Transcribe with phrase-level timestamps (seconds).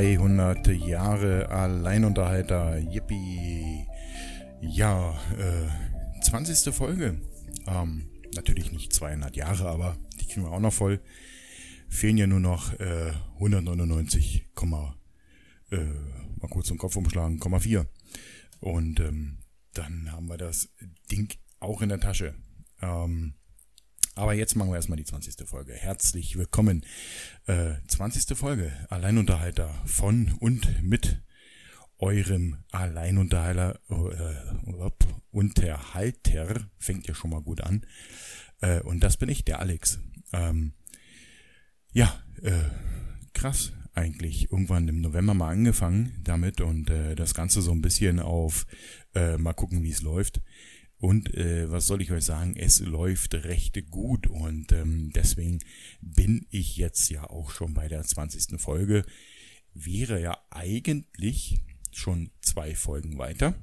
[0.00, 2.78] 200 Jahre Alleinunterhalter.
[2.78, 3.86] Yippie.
[4.62, 6.72] Ja, äh, 20.
[6.74, 7.20] Folge.
[7.66, 11.02] Ähm, natürlich nicht 200 Jahre, aber die kriegen wir auch noch voll.
[11.90, 14.48] Fehlen ja nur noch äh, 199,
[15.70, 17.86] äh, mal kurz den Kopf umschlagen, 4.
[18.60, 19.40] Und ähm,
[19.74, 20.70] dann haben wir das
[21.10, 22.36] Ding auch in der Tasche.
[22.80, 23.34] Ähm,
[24.14, 25.48] aber jetzt machen wir erstmal die 20.
[25.48, 25.72] Folge.
[25.72, 26.84] Herzlich willkommen.
[27.46, 28.36] Äh, 20.
[28.36, 28.72] Folge.
[28.88, 31.22] Alleinunterhalter von und mit
[31.98, 33.80] eurem Alleinunterhalter.
[33.88, 34.90] Äh,
[35.30, 36.70] Unterhalter.
[36.78, 37.86] Fängt ja schon mal gut an.
[38.60, 40.00] Äh, und das bin ich, der Alex.
[40.32, 40.72] Ähm,
[41.92, 42.64] ja, äh,
[43.32, 44.50] krass eigentlich.
[44.50, 48.66] Irgendwann im November mal angefangen damit und äh, das Ganze so ein bisschen auf
[49.14, 50.40] äh, mal gucken, wie es läuft
[51.00, 55.60] und äh, was soll ich euch sagen, es läuft recht gut und ähm, deswegen
[56.02, 58.60] bin ich jetzt ja auch schon bei der 20.
[58.60, 59.04] Folge.
[59.72, 63.54] Wäre ja eigentlich schon zwei Folgen weiter.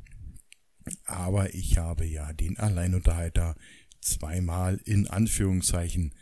[1.06, 3.56] Aber ich habe ja den Alleinunterhalter
[4.02, 6.16] zweimal in Anführungszeichen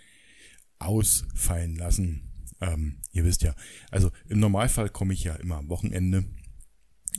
[0.80, 2.30] ausfallen lassen.
[2.60, 3.56] Ähm, ihr wisst ja,
[3.90, 6.26] also im Normalfall komme ich ja immer am Wochenende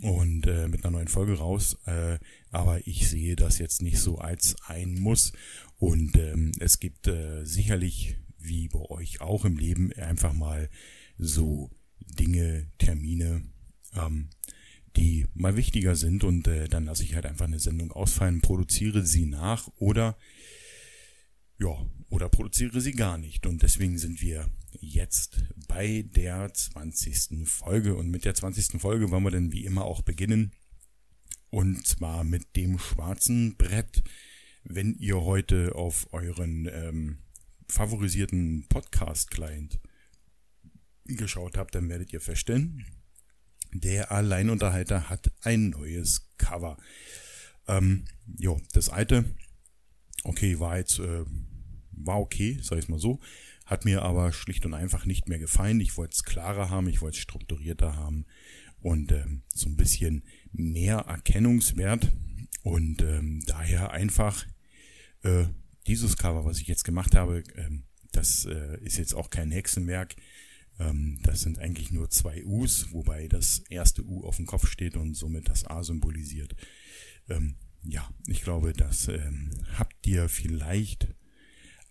[0.02, 1.78] und äh, mit einer neuen Folge raus.
[1.86, 2.19] Äh,
[2.50, 5.33] aber ich sehe das jetzt nicht so als ein Muss.
[5.78, 10.69] Und ähm, es gibt äh, sicherlich, wie bei euch auch im Leben, einfach mal
[11.19, 11.70] so
[12.00, 13.43] Dinge, Termine,
[13.94, 14.28] ähm,
[14.97, 16.25] die mal wichtiger sind.
[16.25, 20.16] Und äh, dann lasse ich halt einfach eine Sendung ausfallen, produziere sie nach oder
[21.59, 23.47] ja, oder produziere sie gar nicht.
[23.47, 24.50] Und deswegen sind wir
[24.81, 27.49] jetzt bei der 20.
[27.49, 27.94] Folge.
[27.94, 28.81] Und mit der 20.
[28.81, 30.53] Folge wollen wir dann wie immer auch beginnen.
[31.50, 34.03] Und zwar mit dem schwarzen Brett.
[34.65, 37.19] Wenn ihr heute auf euren ähm,
[37.69, 39.78] favorisierten Podcast-Client
[41.05, 42.84] geschaut habt, dann werdet ihr feststellen,
[43.73, 46.77] der Alleinunterhalter hat ein neues Cover.
[47.69, 48.05] Ähm,
[48.38, 49.25] jo, das alte,
[50.26, 51.25] okay, war jetzt, äh,
[51.92, 53.20] war okay, sag ich mal so.
[53.64, 55.81] Hat mir aber schlicht und einfach nicht mehr gefallen.
[55.81, 58.26] Ich wollte es klarer haben, ich wollte es strukturierter haben
[58.81, 60.22] und ähm, so ein bisschen
[60.53, 62.12] mehr Erkennungswert.
[62.62, 64.44] Und ähm, daher einfach
[65.22, 65.47] äh,
[65.87, 70.16] dieses Cover, was ich jetzt gemacht habe, ähm, das äh, ist jetzt auch kein Hexenwerk.
[70.78, 74.97] Ähm, das sind eigentlich nur zwei U's, wobei das erste U auf dem Kopf steht
[74.97, 76.54] und somit das A symbolisiert.
[77.28, 77.56] Ähm,
[77.88, 81.08] ja, ich glaube, das ähm, habt ihr vielleicht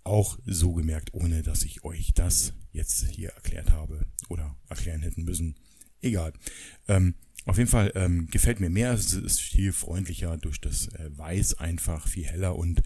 [0.04, 5.24] auch so gemerkt, ohne dass ich euch das jetzt hier erklärt habe oder erklären hätten
[5.24, 5.56] müssen.
[6.02, 6.34] Egal.
[6.88, 8.94] Ähm, auf jeden Fall ähm, gefällt mir mehr.
[8.94, 12.84] Es ist viel freundlicher durch das äh, Weiß einfach viel heller und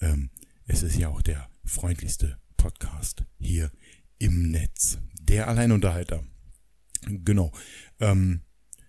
[0.00, 0.30] ähm,
[0.66, 3.70] es ist ja auch der freundlichste Podcast hier
[4.18, 4.98] im Netz.
[5.20, 6.24] Der Alleinunterhalter.
[7.06, 7.52] Genau.
[8.00, 8.42] Ähm,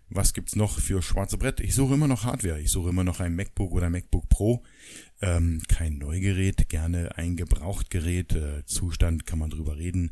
[0.09, 1.59] was gibt's noch für schwarze Brett?
[1.59, 2.59] Ich suche immer noch Hardware.
[2.59, 4.64] Ich suche immer noch ein MacBook oder MacBook Pro.
[5.22, 8.34] Ähm, kein Neugerät, gerne ein Gebrauchtgerät.
[8.34, 10.12] Äh, Zustand kann man drüber reden.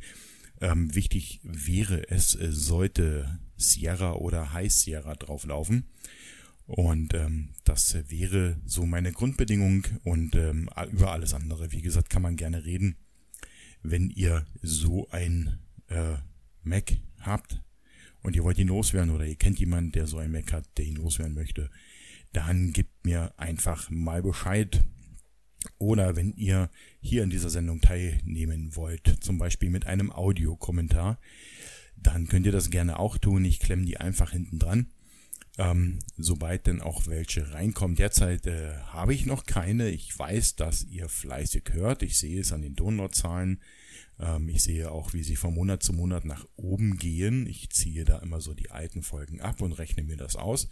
[0.61, 5.85] Ähm, wichtig wäre es, äh, sollte Sierra oder High Sierra drauflaufen.
[6.67, 12.21] Und ähm, das wäre so meine Grundbedingung und ähm, über alles andere, wie gesagt, kann
[12.21, 12.97] man gerne reden.
[13.83, 16.15] Wenn ihr so ein äh,
[16.63, 17.61] Mac habt,
[18.27, 20.83] und ihr wollt ihn loswerden oder ihr kennt jemanden, der so ein Mac hat, der
[20.83, 21.69] ihn loswerden möchte,
[22.33, 24.83] dann gebt mir einfach mal Bescheid.
[25.77, 26.69] Oder wenn ihr
[26.99, 31.21] hier in dieser Sendung teilnehmen wollt, zum Beispiel mit einem Audiokommentar,
[31.95, 33.45] dann könnt ihr das gerne auch tun.
[33.45, 34.87] Ich klemme die einfach hinten dran.
[35.57, 37.95] Ähm, sobald denn auch welche reinkommen.
[37.95, 39.87] Derzeit äh, habe ich noch keine.
[39.87, 42.03] Ich weiß, dass ihr fleißig hört.
[42.03, 43.51] Ich sehe es an den Downloadzahlen.
[43.51, 43.61] Ähm,
[44.47, 47.45] ich sehe auch, wie sie von Monat zu Monat nach oben gehen.
[47.45, 50.69] Ich ziehe da immer so die alten Folgen ab und rechne mir das aus.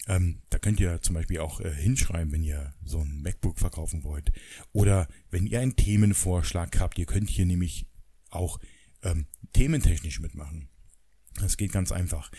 [0.09, 4.05] Ähm, da könnt ihr zum Beispiel auch äh, hinschreiben, wenn ihr so ein MacBook verkaufen
[4.05, 4.31] wollt.
[4.73, 7.87] Oder wenn ihr einen Themenvorschlag habt, ihr könnt hier nämlich
[8.31, 8.59] auch
[9.03, 10.69] ähm, thementechnisch mitmachen.
[11.41, 12.31] Das geht ganz einfach.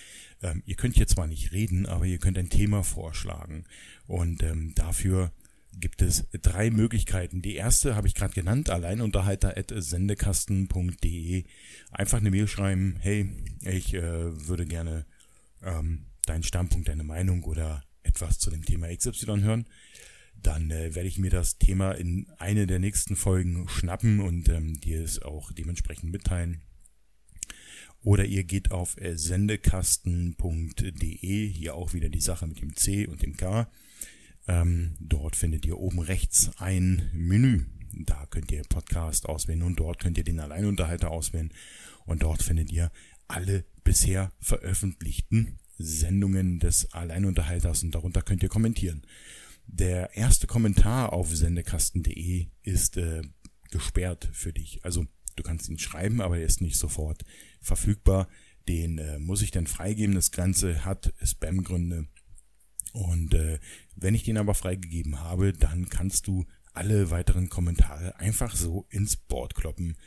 [0.42, 3.64] Ähm, ihr könnt hier zwar nicht reden, aber ihr könnt ein Thema vorschlagen.
[4.08, 5.32] Und ähm, dafür
[5.80, 7.42] gibt es drei Möglichkeiten.
[7.42, 11.46] Die erste habe ich gerade genannt, alleinunterhalter.sendekasten.de.
[11.92, 13.32] Einfach eine Mail schreiben, hey,
[13.62, 15.06] ich äh, würde gerne
[15.64, 19.68] ähm, deinen Standpunkt, deine Meinung oder etwas zu dem Thema XY hören.
[20.36, 24.78] Dann äh, werde ich mir das Thema in eine der nächsten Folgen schnappen und ähm,
[24.80, 26.62] dir es auch dementsprechend mitteilen.
[28.02, 33.22] Oder ihr geht auf äh, sendekasten.de, hier auch wieder die Sache mit dem C und
[33.22, 33.72] dem K.
[34.48, 37.64] Ähm, dort findet ihr oben rechts ein Menü.
[37.94, 41.54] Da könnt ihr Podcast auswählen und dort könnt ihr den Alleinunterhalter auswählen.
[42.06, 42.92] Und dort findet ihr
[43.28, 49.06] alle bisher veröffentlichten Sendungen des Alleinunterhalters und darunter könnt ihr kommentieren.
[49.68, 53.22] Der erste Kommentar auf sendekasten.de ist äh,
[53.72, 54.84] gesperrt für dich.
[54.84, 55.06] Also
[55.36, 57.24] du kannst ihn schreiben, aber er ist nicht sofort
[57.62, 58.28] verfügbar.
[58.68, 60.16] Den äh, muss ich dann freigeben.
[60.16, 62.08] Das Ganze hat Spam-Gründe.
[62.94, 63.60] Und äh,
[63.96, 69.16] wenn ich den aber freigegeben habe, dann kannst du alle weiteren Kommentare einfach so ins
[69.16, 69.98] Board kloppen.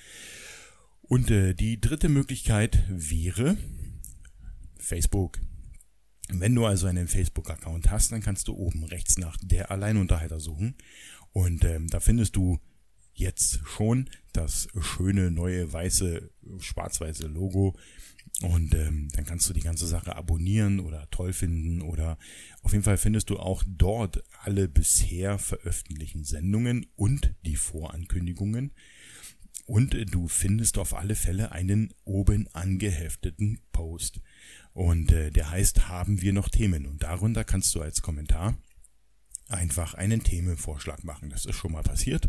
[1.02, 3.56] Und äh, die dritte Möglichkeit wäre
[4.78, 5.40] Facebook.
[6.28, 10.76] Wenn du also einen Facebook-Account hast, dann kannst du oben rechts nach der Alleinunterhalter suchen.
[11.32, 12.58] Und ähm, da findest du
[13.14, 17.76] jetzt schon das schöne neue weiße, schwarz-weiße Logo.
[18.42, 22.18] Und ähm, dann kannst du die ganze Sache abonnieren oder toll finden oder
[22.62, 28.72] auf jeden Fall findest du auch dort alle bisher veröffentlichten Sendungen und die Vorankündigungen.
[29.64, 34.20] Und du findest auf alle Fälle einen oben angehefteten Post.
[34.76, 36.84] Und äh, der heißt, haben wir noch Themen?
[36.84, 38.58] Und darunter kannst du als Kommentar
[39.48, 41.30] einfach einen Themenvorschlag machen.
[41.30, 42.28] Das ist schon mal passiert,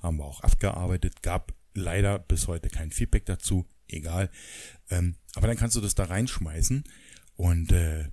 [0.00, 4.30] haben wir auch abgearbeitet, gab leider bis heute kein Feedback dazu, egal.
[4.90, 6.84] Ähm, aber dann kannst du das da reinschmeißen
[7.34, 8.04] und äh,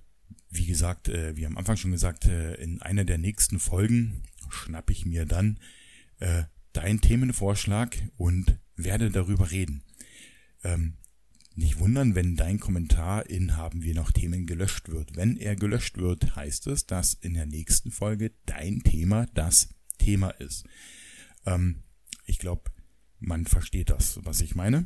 [0.50, 4.90] wie gesagt, äh, wie am Anfang schon gesagt, äh, in einer der nächsten Folgen schnapp
[4.90, 5.60] ich mir dann
[6.18, 6.42] äh,
[6.72, 9.84] deinen Themenvorschlag und werde darüber reden.
[10.64, 10.94] Ähm,
[11.56, 15.16] nicht wundern, wenn dein Kommentar in haben wir noch Themen gelöscht wird.
[15.16, 20.30] Wenn er gelöscht wird, heißt es, dass in der nächsten Folge dein Thema das Thema
[20.30, 20.64] ist.
[21.46, 21.82] Ähm,
[22.26, 22.70] ich glaube,
[23.18, 24.84] man versteht das, was ich meine.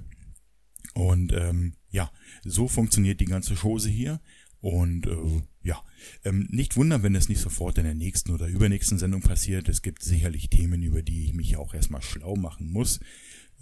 [0.95, 2.11] Und ähm, ja,
[2.45, 4.21] so funktioniert die ganze Chose hier.
[4.61, 5.83] Und äh, ja,
[6.25, 9.69] ähm, nicht wundern, wenn es nicht sofort in der nächsten oder übernächsten Sendung passiert.
[9.69, 13.01] Es gibt sicherlich Themen, über die ich mich auch erstmal schlau machen muss.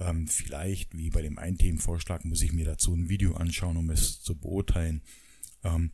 [0.00, 3.90] Ähm, vielleicht, wie bei dem einen Themenvorschlag, muss ich mir dazu ein Video anschauen, um
[3.90, 5.02] es zu beurteilen.
[5.64, 5.92] Ähm,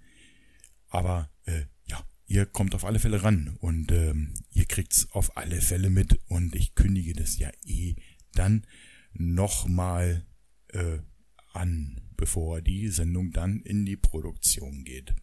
[0.88, 5.60] aber äh, ja, ihr kommt auf alle Fälle ran und ähm, ihr kriegt's auf alle
[5.60, 7.94] Fälle mit und ich kündige das ja eh
[8.32, 8.66] dann
[9.12, 10.26] nochmal
[10.68, 10.98] äh,
[11.52, 15.14] an, bevor die Sendung dann in die Produktion geht.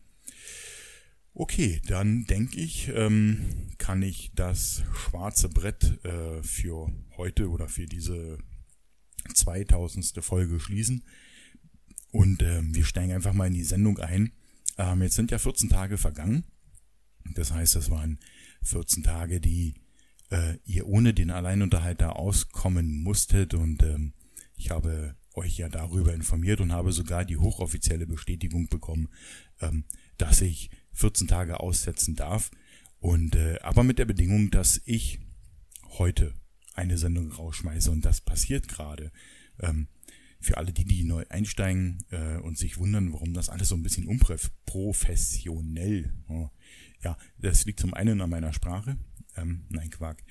[1.33, 7.85] Okay, dann denke ich, ähm, kann ich das schwarze Brett äh, für heute oder für
[7.85, 8.37] diese
[9.33, 10.23] 2000.
[10.23, 11.03] Folge schließen.
[12.11, 14.33] Und ähm, wir steigen einfach mal in die Sendung ein.
[14.77, 16.45] Ähm, jetzt sind ja 14 Tage vergangen.
[17.35, 18.19] Das heißt, es waren
[18.63, 19.75] 14 Tage, die
[20.29, 23.53] äh, ihr ohne den Alleinunterhalter auskommen musstet.
[23.53, 24.13] Und ähm,
[24.57, 29.09] ich habe euch ja darüber informiert und habe sogar die hochoffizielle Bestätigung bekommen,
[29.61, 29.85] ähm,
[30.17, 32.51] dass ich 14 Tage aussetzen darf.
[32.99, 35.19] Und äh, aber mit der Bedingung, dass ich
[35.97, 36.33] heute
[36.81, 39.11] eine Sendung rausschmeiße und das passiert gerade.
[39.59, 39.87] Ähm,
[40.39, 43.83] für alle die, die neu einsteigen äh, und sich wundern, warum das alles so ein
[43.83, 46.11] bisschen unprofessionell.
[46.27, 46.49] Oh,
[47.03, 48.97] ja, das liegt zum einen an meiner Sprache.
[49.37, 50.23] Ähm, nein, Quark.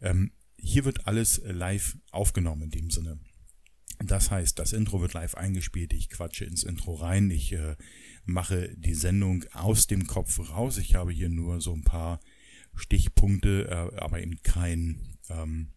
[0.00, 3.18] Ähm, hier wird alles live aufgenommen in dem Sinne.
[3.98, 7.74] Das heißt, das Intro wird live eingespielt, ich quatsche ins Intro rein, ich äh,
[8.24, 10.78] mache die Sendung aus dem Kopf raus.
[10.78, 12.20] Ich habe hier nur so ein paar
[12.76, 15.72] Stichpunkte, äh, aber eben kein ähm,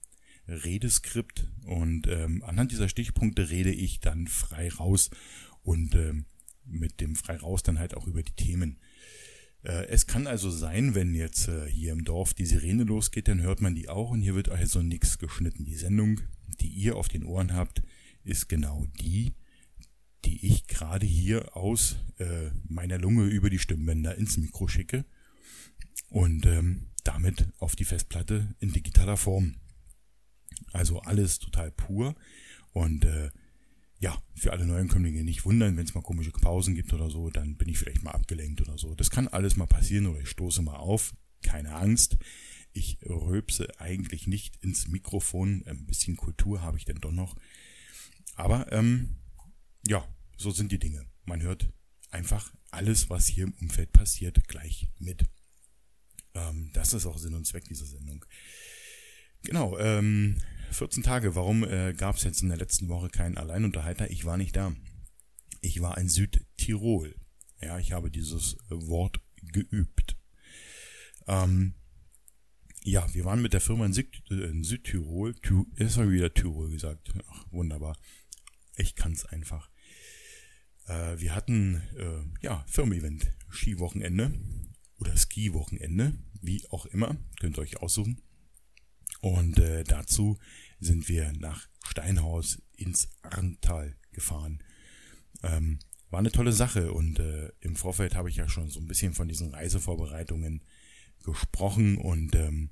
[0.51, 5.09] Redeskript und ähm, anhand dieser Stichpunkte rede ich dann frei raus
[5.63, 6.25] und ähm,
[6.65, 8.79] mit dem frei raus dann halt auch über die Themen.
[9.63, 13.41] Äh, es kann also sein, wenn jetzt äh, hier im Dorf die Sirene losgeht, dann
[13.41, 15.65] hört man die auch und hier wird also nichts geschnitten.
[15.65, 16.21] Die Sendung,
[16.59, 17.81] die ihr auf den Ohren habt,
[18.23, 19.33] ist genau die,
[20.25, 25.05] die ich gerade hier aus äh, meiner Lunge über die Stimmbänder ins Mikro schicke
[26.09, 29.55] und ähm, damit auf die Festplatte in digitaler Form.
[30.73, 32.15] Also alles total pur.
[32.73, 33.29] Und äh,
[33.99, 37.55] ja, für alle Neuankömmlinge nicht wundern, wenn es mal komische Pausen gibt oder so, dann
[37.55, 38.95] bin ich vielleicht mal abgelenkt oder so.
[38.95, 41.13] Das kann alles mal passieren oder ich stoße mal auf.
[41.43, 42.17] Keine Angst.
[42.73, 45.63] Ich röpse eigentlich nicht ins Mikrofon.
[45.67, 47.35] Ein bisschen Kultur habe ich denn doch noch.
[48.35, 49.17] Aber ähm,
[49.87, 51.05] ja, so sind die Dinge.
[51.25, 51.69] Man hört
[52.09, 55.25] einfach alles, was hier im Umfeld passiert, gleich mit.
[56.33, 58.25] Ähm, das ist auch Sinn und Zweck dieser Sendung.
[59.43, 60.37] Genau, ähm,
[60.71, 61.35] 14 Tage.
[61.35, 64.09] Warum äh, gab es jetzt in der letzten Woche keinen Alleinunterhalter?
[64.09, 64.75] Ich war nicht da.
[65.61, 67.15] Ich war in Südtirol.
[67.61, 70.17] Ja, ich habe dieses Wort geübt.
[71.27, 71.75] Ähm,
[72.83, 75.35] ja, wir waren mit der Firma in, Süd, äh, in Südtirol.
[75.77, 77.11] Jetzt habe ich wieder Tirol gesagt.
[77.29, 77.97] Ach, wunderbar.
[78.75, 79.69] Ich kann es einfach.
[80.87, 84.33] Äh, wir hatten äh, ja Firmen-Event, Skiwochenende
[84.97, 88.21] oder Ski-Wochenende, wie auch immer, könnt ihr euch aussuchen.
[89.21, 90.37] Und äh, dazu
[90.79, 94.63] sind wir nach Steinhaus ins Arntal gefahren.
[95.43, 98.87] Ähm, war eine tolle Sache und äh, im Vorfeld habe ich ja schon so ein
[98.87, 100.61] bisschen von diesen Reisevorbereitungen
[101.23, 102.69] gesprochen und ähm,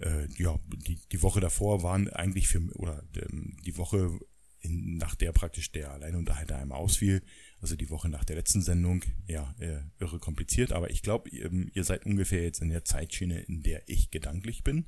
[0.00, 4.18] äh, ja, die, die Woche davor waren eigentlich für, oder ähm, die Woche,
[4.60, 7.22] in, nach der praktisch der Alleinunterhalter einmal ausfiel,
[7.60, 11.50] also die Woche nach der letzten Sendung, ja, äh, irre kompliziert, aber ich glaube, ihr,
[11.72, 14.86] ihr seid ungefähr jetzt in der Zeitschiene, in der ich gedanklich bin.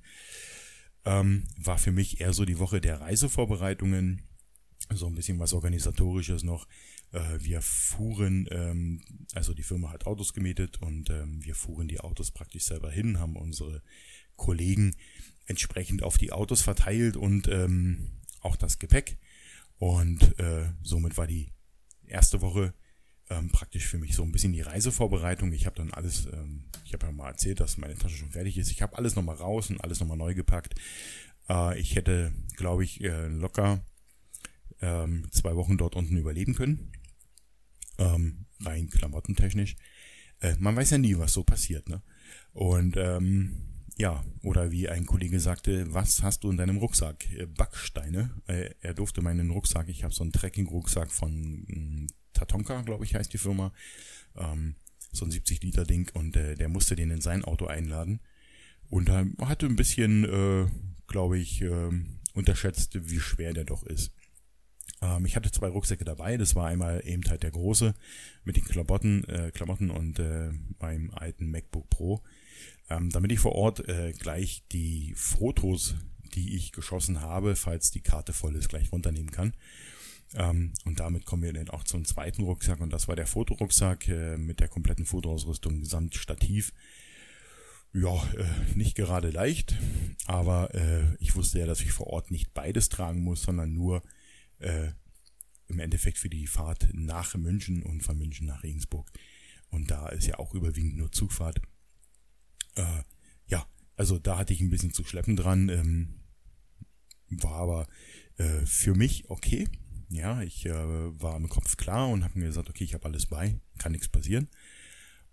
[1.05, 4.23] Ähm, war für mich eher so die Woche der Reisevorbereitungen,
[4.93, 6.67] so ein bisschen was Organisatorisches noch.
[7.13, 9.03] Äh, wir fuhren, ähm,
[9.35, 13.19] also die Firma hat Autos gemietet und ähm, wir fuhren die Autos praktisch selber hin,
[13.19, 13.83] haben unsere
[14.37, 14.95] Kollegen
[15.47, 19.19] entsprechend auf die Autos verteilt und ähm, auch das Gepäck.
[19.79, 21.49] Und äh, somit war die
[22.07, 22.75] erste Woche
[23.31, 25.53] ähm, praktisch für mich so ein bisschen die Reisevorbereitung.
[25.53, 28.59] Ich habe dann alles, ähm, ich habe ja mal erzählt, dass meine Tasche schon fertig
[28.59, 28.71] ist.
[28.71, 30.75] Ich habe alles nochmal raus und alles nochmal neu gepackt.
[31.49, 33.85] Äh, ich hätte, glaube ich, äh, locker
[34.83, 36.93] ähm, zwei Wochen dort unten überleben können.
[37.99, 39.77] Ähm, rein klamottentechnisch.
[40.41, 41.89] Äh, man weiß ja nie, was so passiert.
[41.89, 42.03] Ne?
[42.53, 47.31] Und ähm, ja, oder wie ein Kollege sagte, was hast du in deinem Rucksack?
[47.33, 48.31] Äh, Backsteine.
[48.47, 52.07] Äh, er durfte meinen Rucksack, ich habe so einen Trekking-Rucksack von mm,
[52.41, 53.73] Tatonka, glaube ich, heißt die Firma.
[54.37, 54.75] Ähm,
[55.13, 58.21] so ein 70-Liter-Ding und äh, der musste den in sein Auto einladen.
[58.89, 60.67] Und er hatte ein bisschen, äh,
[61.07, 61.91] glaube ich, äh,
[62.35, 64.13] unterschätzt, wie schwer der doch ist.
[65.03, 66.37] Ähm, ich hatte zwei Rucksäcke dabei.
[66.37, 67.95] Das war einmal eben halt der große
[68.45, 72.23] mit den Klamotten, äh, Klamotten und äh, meinem alten MacBook Pro.
[72.89, 75.95] Ähm, damit ich vor Ort äh, gleich die Fotos,
[76.35, 79.55] die ich geschossen habe, falls die Karte voll ist, gleich runternehmen kann.
[80.35, 84.09] Ähm, und damit kommen wir dann auch zum zweiten Rucksack und das war der Fotorucksack
[84.09, 86.73] äh, mit der kompletten Fotoausrüstung samt Stativ.
[87.93, 89.77] Ja, äh, nicht gerade leicht,
[90.27, 94.05] aber äh, ich wusste ja, dass ich vor Ort nicht beides tragen muss, sondern nur
[94.61, 94.93] äh,
[95.67, 99.11] im Endeffekt für die Fahrt nach München und von München nach Regensburg.
[99.71, 101.61] Und da ist ja auch überwiegend nur Zugfahrt.
[102.77, 103.03] Äh,
[103.47, 106.21] ja, also da hatte ich ein bisschen zu schleppen dran, ähm,
[107.29, 107.89] war aber
[108.37, 109.69] äh, für mich okay.
[110.11, 113.27] Ja, ich äh, war im Kopf klar und habe mir gesagt, okay, ich habe alles
[113.27, 114.49] bei, kann nichts passieren.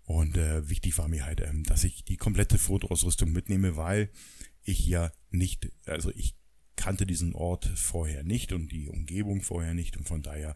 [0.04, 4.10] Und äh, wichtig war mir halt, ähm, dass ich die komplette Fotoausrüstung mitnehme, weil
[4.62, 6.36] ich ja nicht, also ich
[6.76, 10.54] kannte diesen Ort vorher nicht und die Umgebung vorher nicht und von daher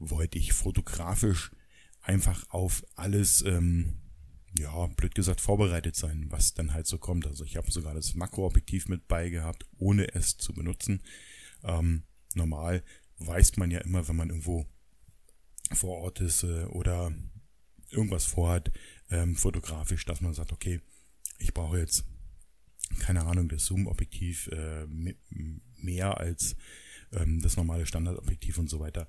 [0.00, 1.52] wollte ich fotografisch
[2.00, 4.00] einfach auf alles, ähm,
[4.58, 7.26] ja, blöd gesagt, vorbereitet sein, was dann halt so kommt.
[7.26, 11.02] Also ich habe sogar das Makroobjektiv mit bei gehabt, ohne es zu benutzen.
[11.62, 12.02] Ähm,
[12.34, 12.82] normal
[13.20, 14.66] weiß man ja immer, wenn man irgendwo
[15.72, 17.12] vor Ort ist äh, oder
[17.90, 18.72] irgendwas vorhat,
[19.10, 20.80] ähm, fotografisch, dass man sagt, okay,
[21.38, 22.04] ich brauche jetzt,
[22.98, 24.86] keine Ahnung, das Zoom-Objektiv äh,
[25.76, 26.56] mehr als
[27.12, 29.06] ähm, das normale Standardobjektiv und so weiter.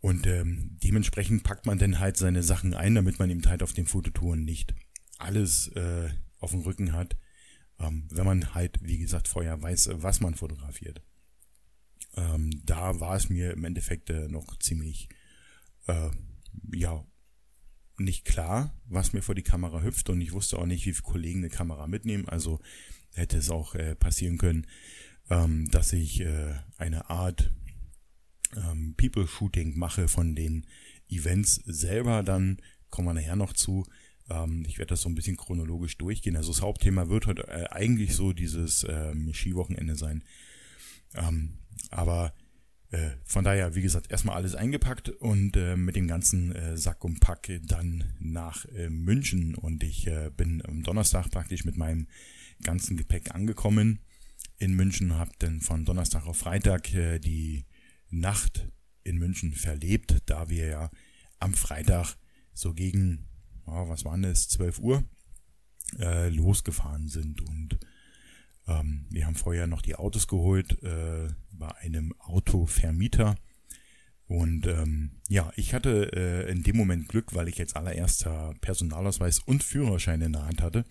[0.00, 3.74] Und ähm, dementsprechend packt man dann halt seine Sachen ein, damit man eben halt auf
[3.74, 4.74] den Fototouren nicht
[5.18, 6.08] alles äh,
[6.38, 7.18] auf dem Rücken hat,
[7.78, 11.02] ähm, wenn man halt, wie gesagt, vorher weiß, was man fotografiert
[12.16, 15.08] ähm, da war es mir im Endeffekt äh, noch ziemlich,
[15.86, 16.10] äh,
[16.72, 17.04] ja,
[17.98, 21.12] nicht klar, was mir vor die Kamera hüpft und ich wusste auch nicht, wie viele
[21.12, 22.28] Kollegen eine Kamera mitnehmen.
[22.28, 22.60] Also
[23.14, 24.66] hätte es auch äh, passieren können,
[25.28, 27.52] ähm, dass ich äh, eine Art
[28.56, 30.66] ähm, People-Shooting mache von den
[31.08, 32.22] Events selber.
[32.22, 33.86] Dann kommen wir nachher noch zu.
[34.28, 36.36] Ähm, ich werde das so ein bisschen chronologisch durchgehen.
[36.36, 40.24] Also das Hauptthema wird heute äh, eigentlich so dieses ähm, Skiwochenende sein.
[41.14, 41.59] Ähm,
[41.90, 42.32] aber
[42.90, 47.04] äh, von daher, wie gesagt, erstmal alles eingepackt und äh, mit dem ganzen äh, Sack
[47.04, 49.54] und Pack dann nach äh, München.
[49.54, 52.08] Und ich äh, bin am Donnerstag praktisch mit meinem
[52.62, 54.00] ganzen Gepäck angekommen
[54.58, 57.64] in München, habe dann von Donnerstag auf Freitag äh, die
[58.10, 58.68] Nacht
[59.04, 60.90] in München verlebt, da wir ja
[61.38, 62.16] am Freitag
[62.52, 63.28] so gegen,
[63.66, 65.04] oh, was waren das, 12 Uhr
[66.28, 67.80] losgefahren sind und
[68.68, 71.28] ähm, wir haben vorher noch die Autos geholt äh,
[71.60, 73.36] bei einem Autovermieter
[74.26, 79.38] Und ähm, ja, ich hatte äh, in dem Moment Glück, weil ich jetzt allererster Personalausweis
[79.40, 80.84] und Führerschein in der Hand hatte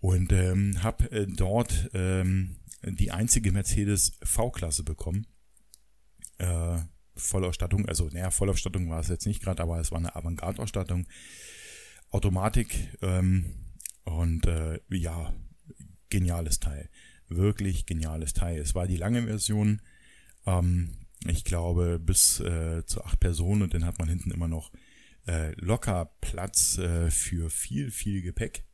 [0.00, 5.26] und ähm, habe äh, dort ähm, die einzige Mercedes V-Klasse bekommen.
[6.38, 6.78] Äh,
[7.16, 11.06] Vollausstattung, also naja, Vollausstattung war es jetzt nicht gerade, aber es war eine Avantgarde-Ausstattung.
[12.10, 13.54] Automatik ähm,
[14.04, 15.34] und äh, ja,
[16.10, 16.88] geniales Teil.
[17.28, 18.58] Wirklich geniales Teil.
[18.58, 19.82] Es war die lange Version.
[20.46, 20.90] Ähm,
[21.26, 24.72] ich glaube, bis äh, zu acht Personen und dann hat man hinten immer noch
[25.26, 28.64] äh, locker Platz äh, für viel, viel Gepäck.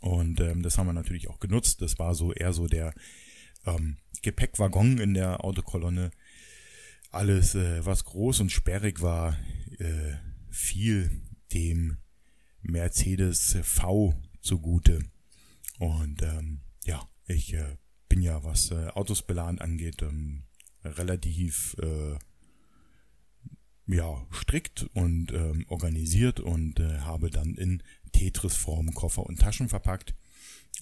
[0.00, 1.82] Und ähm, das haben wir natürlich auch genutzt.
[1.82, 2.94] Das war so eher so der
[3.66, 6.10] ähm, Gepäckwaggon in der Autokolonne.
[7.10, 9.38] Alles, äh, was groß und sperrig war,
[9.78, 10.14] äh,
[10.50, 11.98] fiel dem
[12.62, 15.00] Mercedes V zugute.
[15.78, 17.76] Und ähm, ja, ich äh,
[18.08, 20.44] bin ja, was äh, Autos beladen angeht, ähm,
[20.84, 22.18] relativ äh,
[23.86, 30.14] ja, strikt und ähm, organisiert und äh, habe dann in Tetris-Form Koffer und Taschen verpackt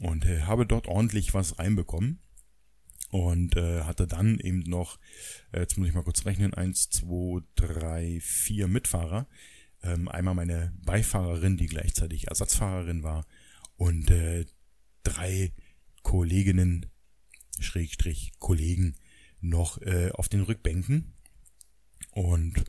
[0.00, 2.20] und äh, habe dort ordentlich was reinbekommen
[3.10, 4.98] und äh, hatte dann eben noch,
[5.52, 9.26] äh, jetzt muss ich mal kurz rechnen, eins, zwei, drei, vier Mitfahrer.
[9.82, 13.26] Ähm, einmal meine Beifahrerin, die gleichzeitig Ersatzfahrerin war
[13.76, 14.44] und äh,
[15.02, 15.52] drei
[16.02, 16.86] Kolleginnen,
[17.58, 18.96] Schrägstrich Kollegen,
[19.40, 21.14] noch äh, auf den Rückbänken.
[22.12, 22.64] Und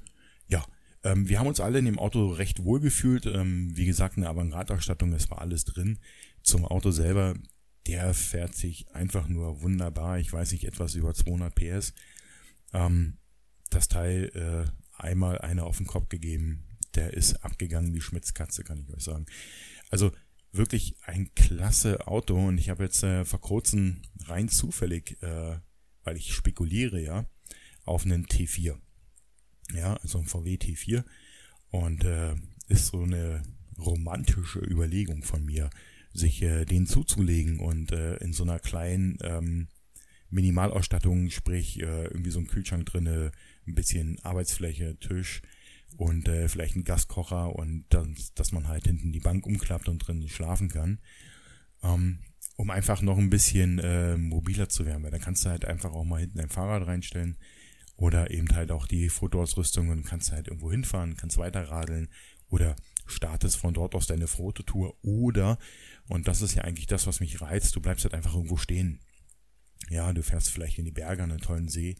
[0.48, 0.65] ja,
[1.04, 3.26] ähm, wir haben uns alle in dem Auto recht wohl gefühlt.
[3.26, 6.00] Ähm, wie gesagt, eine Avantgarde-Ausstattung, es war alles drin.
[6.44, 7.36] Zum Auto selber,
[7.88, 10.20] der fährt sich einfach nur wunderbar.
[10.20, 11.94] Ich weiß nicht, etwas über 200 PS.
[12.74, 13.17] Ähm,
[13.70, 16.63] das Teil äh, einmal eine auf den Kopf gegeben.
[16.96, 19.26] Der ist abgegangen wie Schmitzkatze, kann ich euch sagen.
[19.89, 20.12] Also
[20.52, 25.58] wirklich ein klasse Auto und ich habe jetzt äh, vor kurzem rein zufällig äh,
[26.04, 27.26] weil ich spekuliere ja,
[27.86, 28.78] auf einen T4.
[29.74, 31.04] Ja, also ein VW T4.
[31.70, 32.36] Und äh,
[32.68, 33.44] ist so eine
[33.78, 35.70] romantische Überlegung von mir,
[36.14, 39.68] sich äh, den zuzulegen und äh, in so einer kleinen ähm,
[40.30, 43.32] Minimalausstattung, sprich äh, irgendwie so ein Kühlschrank drinne,
[43.66, 45.42] ein bisschen Arbeitsfläche, Tisch
[45.97, 49.99] und äh, vielleicht ein Gaskocher und dann, dass man halt hinten die Bank umklappt und
[49.99, 50.99] drin schlafen kann.
[51.84, 52.19] Ähm,
[52.58, 55.93] um einfach noch ein bisschen äh, mobiler zu werden, weil dann kannst du halt einfach
[55.93, 57.38] auch mal hinten ein Fahrrad reinstellen
[57.95, 62.10] oder eben halt auch die Fotoausrüstung und kannst halt irgendwo hinfahren, kannst weiterradeln
[62.49, 62.75] oder
[63.06, 65.58] startest von dort aus deine Fototour oder,
[66.08, 68.99] und das ist ja eigentlich das, was mich reizt, du bleibst halt einfach irgendwo stehen.
[69.89, 71.95] Ja, du fährst vielleicht in die Berge an einen tollen See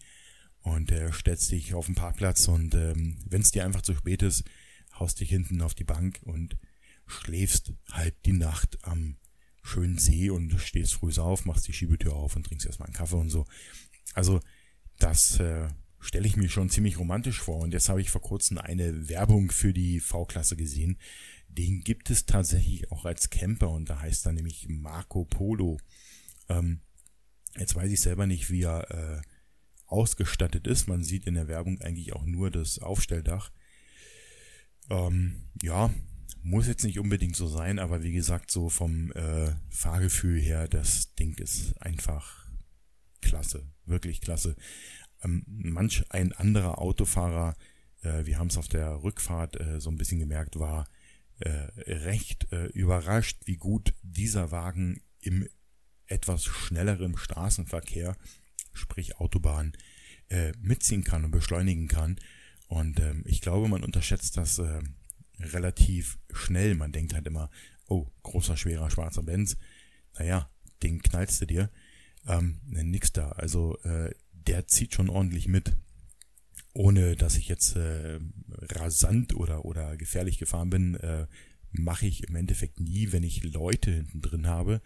[0.62, 4.21] und äh, stellst dich auf den Parkplatz und ähm, wenn es dir einfach zu spät
[4.21, 4.43] ist,
[5.00, 6.58] haust dich hinten auf die Bank und
[7.08, 9.17] schläfst halt die Nacht am
[9.63, 13.17] schönen See und stehst früh auf, machst die Schiebetür auf und trinkst erstmal einen Kaffee
[13.17, 13.45] und so.
[14.13, 14.39] Also
[15.00, 15.67] das äh,
[16.00, 17.60] stelle ich mir schon ziemlich romantisch vor.
[17.60, 20.97] Und jetzt habe ich vor kurzem eine Werbung für die V-Klasse gesehen.
[21.47, 25.80] Den gibt es tatsächlich auch als Camper und da heißt er nämlich Marco Polo.
[26.50, 26.82] Ähm,
[27.58, 29.21] jetzt weiß ich selber nicht, wie er äh,
[29.91, 30.88] ausgestattet ist.
[30.88, 33.51] Man sieht in der Werbung eigentlich auch nur das Aufstelldach.
[34.89, 35.93] Ähm, ja,
[36.43, 41.13] muss jetzt nicht unbedingt so sein, aber wie gesagt, so vom äh, Fahrgefühl her, das
[41.15, 42.47] Ding ist einfach
[43.21, 44.56] klasse, wirklich klasse.
[45.23, 47.56] Ähm, manch ein anderer Autofahrer,
[48.01, 50.88] äh, wir haben es auf der Rückfahrt äh, so ein bisschen gemerkt, war
[51.39, 51.49] äh,
[51.88, 55.47] recht äh, überrascht, wie gut dieser Wagen im
[56.08, 58.17] etwas schnelleren Straßenverkehr,
[58.73, 59.73] sprich Autobahn,
[60.29, 62.19] äh, mitziehen kann und beschleunigen kann.
[62.67, 64.81] Und ähm, ich glaube, man unterschätzt das äh,
[65.39, 66.75] relativ schnell.
[66.75, 67.49] Man denkt halt immer,
[67.88, 69.57] oh, großer, schwerer, schwarzer Benz.
[70.17, 70.49] Naja,
[70.84, 71.69] den knallst du dir.
[72.27, 73.31] Ähm, nix da.
[73.31, 75.75] Also äh, der zieht schon ordentlich mit.
[76.73, 81.27] Ohne dass ich jetzt äh, rasant oder, oder gefährlich gefahren bin, äh,
[81.71, 84.81] mache ich im Endeffekt nie, wenn ich Leute hinten drin habe.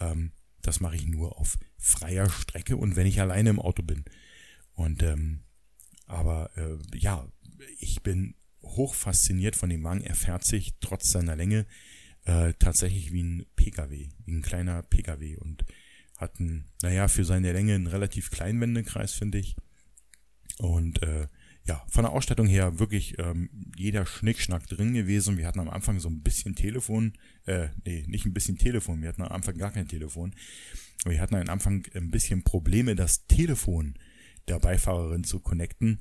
[0.00, 0.32] Ähm,
[0.62, 4.04] das mache ich nur auf freier Strecke und wenn ich alleine im Auto bin.
[4.72, 5.40] Und ähm,
[6.06, 7.26] aber äh, ja,
[7.78, 10.02] ich bin hoch fasziniert von dem Wagen.
[10.02, 11.66] Er fährt sich trotz seiner Länge
[12.24, 15.64] äh, tatsächlich wie ein Pkw, wie ein kleiner Pkw und
[16.16, 19.56] hat einen, naja, für seine Länge einen relativ kleinen Wendekreis, finde ich.
[20.58, 21.28] Und äh,
[21.68, 25.36] ja, von der Ausstattung her wirklich ähm, jeder Schnickschnack drin gewesen.
[25.36, 27.12] Wir hatten am Anfang so ein bisschen Telefon,
[27.44, 30.34] äh, nee, nicht ein bisschen Telefon, wir hatten am Anfang gar kein Telefon.
[31.04, 33.94] Wir hatten am Anfang ein bisschen Probleme, das Telefon
[34.48, 36.00] der Beifahrerin zu connecten.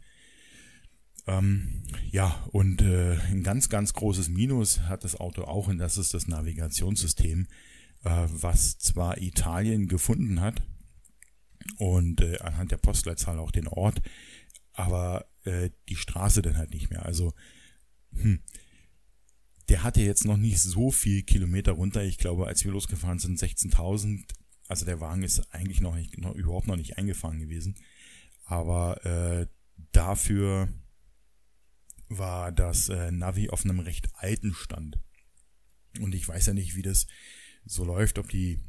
[1.28, 5.98] Ähm, ja, und äh, ein ganz, ganz großes Minus hat das Auto auch, und das
[5.98, 7.46] ist das Navigationssystem,
[8.06, 10.64] äh, was zwar Italien gefunden hat
[11.78, 14.02] und äh, anhand der Postleitzahl auch den Ort,
[14.72, 17.06] aber äh, die Straße dann halt nicht mehr.
[17.06, 17.34] Also,
[18.14, 18.42] hm,
[19.70, 22.04] der hatte jetzt noch nicht so viel Kilometer runter.
[22.04, 24.24] Ich glaube, als wir losgefahren sind, 16.000.
[24.68, 27.76] Also der Wagen ist eigentlich noch, nicht, noch überhaupt noch nicht eingefahren gewesen.
[28.46, 29.48] Aber äh,
[29.92, 30.70] dafür
[32.10, 35.00] war das äh, Navi auf einem recht alten Stand.
[36.00, 37.08] Und ich weiß ja nicht, wie das
[37.66, 38.60] so läuft, ob die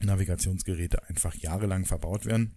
[0.00, 2.54] Navigationsgeräte einfach jahrelang verbaut werden.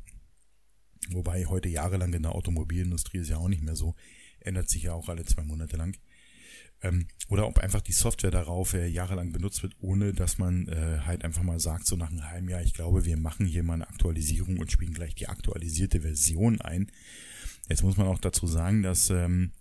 [1.10, 3.96] Wobei heute jahrelang in der Automobilindustrie ist ja auch nicht mehr so.
[4.40, 5.98] Ändert sich ja auch alle zwei Monate lang.
[6.82, 11.00] Ähm, oder ob einfach die Software darauf äh, jahrelang benutzt wird, ohne dass man äh,
[11.06, 13.74] halt einfach mal sagt, so nach einem halben Jahr, ich glaube, wir machen hier mal
[13.74, 16.92] eine Aktualisierung und spielen gleich die aktualisierte Version ein.
[17.68, 19.52] Jetzt muss man auch dazu sagen, dass ähm,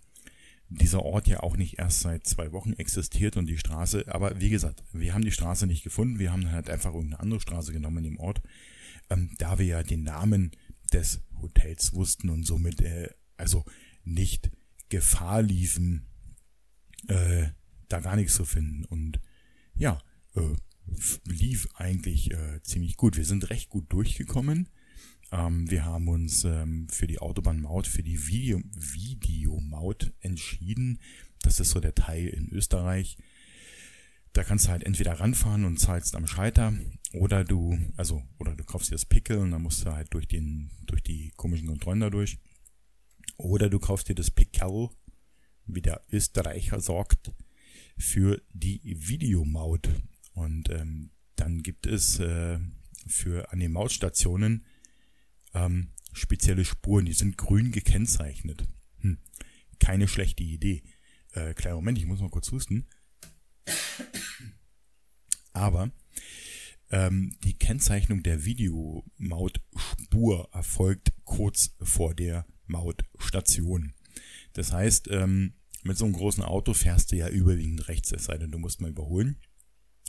[0.69, 4.49] dieser Ort ja auch nicht erst seit zwei Wochen existiert und die Straße, aber wie
[4.49, 7.97] gesagt, wir haben die Straße nicht gefunden, wir haben halt einfach irgendeine andere Straße genommen
[7.99, 8.41] in dem Ort,
[9.09, 10.51] ähm, da wir ja den Namen
[10.93, 13.65] des Hotels wussten und somit äh, also
[14.03, 14.51] nicht
[14.89, 16.07] Gefahr liefen,
[17.07, 17.47] äh,
[17.89, 18.85] da gar nichts zu finden.
[18.85, 19.19] Und
[19.75, 19.99] ja,
[20.35, 20.55] äh,
[21.25, 23.17] lief eigentlich äh, ziemlich gut.
[23.17, 24.69] Wir sind recht gut durchgekommen.
[25.31, 30.99] Ähm, wir haben uns ähm, für die Autobahnmaut, für die Video Videomaut entschieden.
[31.41, 33.17] Das ist so der Teil in Österreich.
[34.37, 36.71] Da kannst du halt entweder ranfahren und zahlst am Schalter
[37.13, 40.27] oder du, also, oder du kaufst dir das Pickel und dann musst du halt durch
[40.27, 42.37] den, durch die komischen Kontrollen da durch.
[43.37, 44.89] Oder du kaufst dir das Pickel
[45.65, 47.31] wie der Österreicher sagt,
[47.97, 49.89] für die Videomaut.
[50.33, 52.59] Und ähm, dann gibt es äh,
[53.07, 54.67] für an den Mautstationen
[55.55, 58.67] ähm, spezielle Spuren, die sind grün gekennzeichnet.
[58.99, 59.17] Hm.
[59.79, 60.83] Keine schlechte Idee.
[61.31, 62.85] Äh, kleiner Moment, ich muss mal kurz husten.
[65.57, 65.91] Aber
[66.91, 73.93] ähm, die Kennzeichnung der Videomautspur erfolgt kurz vor der Mautstation.
[74.53, 78.37] Das heißt, ähm, mit so einem großen Auto fährst du ja überwiegend rechts, es sei
[78.37, 79.37] denn, du musst mal überholen.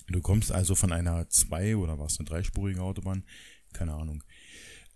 [0.09, 3.25] Du kommst also von einer zwei oder was, eine dreispurige Autobahn?
[3.73, 4.23] Keine Ahnung.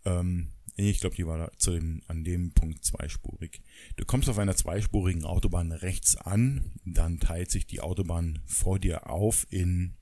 [0.04, 3.62] Ähm, ich glaube, die war zu dem, an dem Punkt zweispurig.
[3.96, 9.10] Du kommst auf einer zweispurigen Autobahn rechts an, dann teilt sich die Autobahn vor dir
[9.10, 9.96] auf in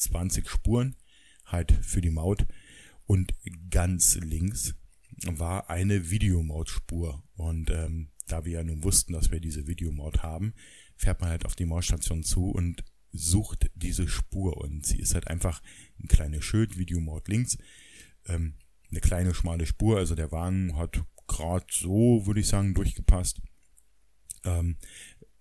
[0.00, 0.96] 20 Spuren,
[1.44, 2.46] halt für die Maut.
[3.06, 3.34] Und
[3.70, 4.74] ganz links
[5.24, 7.22] war eine Videomautspur.
[7.34, 10.54] Und ähm, da wir ja nun wussten, dass wir diese Videomord haben,
[10.96, 15.28] fährt man halt auf die Mordstation zu und sucht diese Spur und sie ist halt
[15.28, 15.62] einfach
[15.98, 17.58] ein kleines Schild, Videomord links,
[18.26, 18.54] ähm,
[18.90, 23.40] eine kleine schmale Spur, also der Wagen hat gerade so, würde ich sagen, durchgepasst.
[24.44, 24.76] Ähm,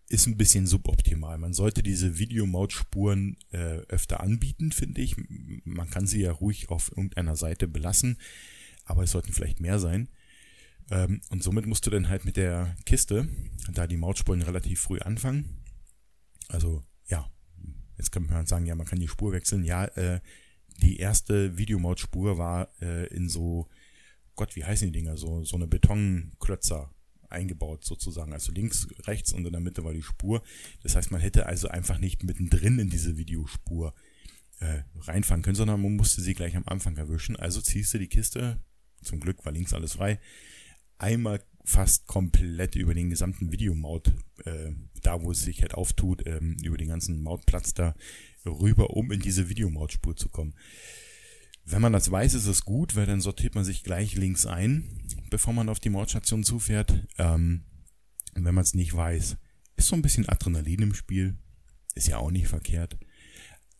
[0.10, 1.38] ist ein bisschen suboptimal.
[1.38, 5.16] Man sollte diese Videomaut-Spuren äh, öfter anbieten, finde ich.
[5.64, 8.18] Man kann sie ja ruhig auf irgendeiner Seite belassen,
[8.86, 10.10] aber es sollten vielleicht mehr sein.
[10.90, 13.30] Ähm, und somit musst du dann halt mit der Kiste,
[13.72, 15.60] da die Mautspuren relativ früh anfangen,
[16.48, 17.30] also ja,
[17.98, 19.64] jetzt kann man sagen, ja, man kann die Spur wechseln.
[19.64, 20.20] Ja, äh,
[20.82, 23.68] die erste Videomautspur war äh, in so,
[24.36, 26.92] Gott, wie heißen die Dinger, so, so eine Betonklötzer
[27.30, 28.34] eingebaut sozusagen.
[28.34, 30.42] Also links, rechts und in der Mitte war die Spur.
[30.84, 33.94] Das heißt, man hätte also einfach nicht mittendrin in diese Videospur
[34.60, 37.36] äh, reinfahren können, sondern man musste sie gleich am Anfang erwischen.
[37.36, 38.62] Also ziehst du die Kiste,
[39.02, 40.20] zum Glück war links alles frei,
[40.98, 44.14] einmal fast komplett über den gesamten Videomaut,
[44.46, 47.96] äh, da wo es sich halt auftut, ähm, über den ganzen Mautplatz da
[48.46, 50.56] rüber, um in diese Videomautspur zu kommen.
[51.72, 54.90] Wenn man das weiß, ist es gut, weil dann sortiert man sich gleich links ein,
[55.30, 57.06] bevor man auf die Mautstation zufährt.
[57.20, 57.64] Ähm,
[58.34, 59.38] wenn man es nicht weiß,
[59.76, 61.38] ist so ein bisschen Adrenalin im Spiel,
[61.94, 62.98] ist ja auch nicht verkehrt,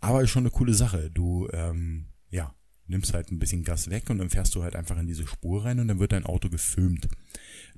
[0.02, 1.10] aber ist schon eine coole Sache.
[1.10, 2.54] Du, ähm, ja,
[2.86, 5.66] nimmst halt ein bisschen Gas weg und dann fährst du halt einfach in diese Spur
[5.66, 7.08] rein und dann wird dein Auto gefilmt.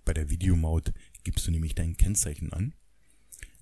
[0.03, 0.93] Bei der Videomaut
[1.23, 2.73] gibst du nämlich dein Kennzeichen an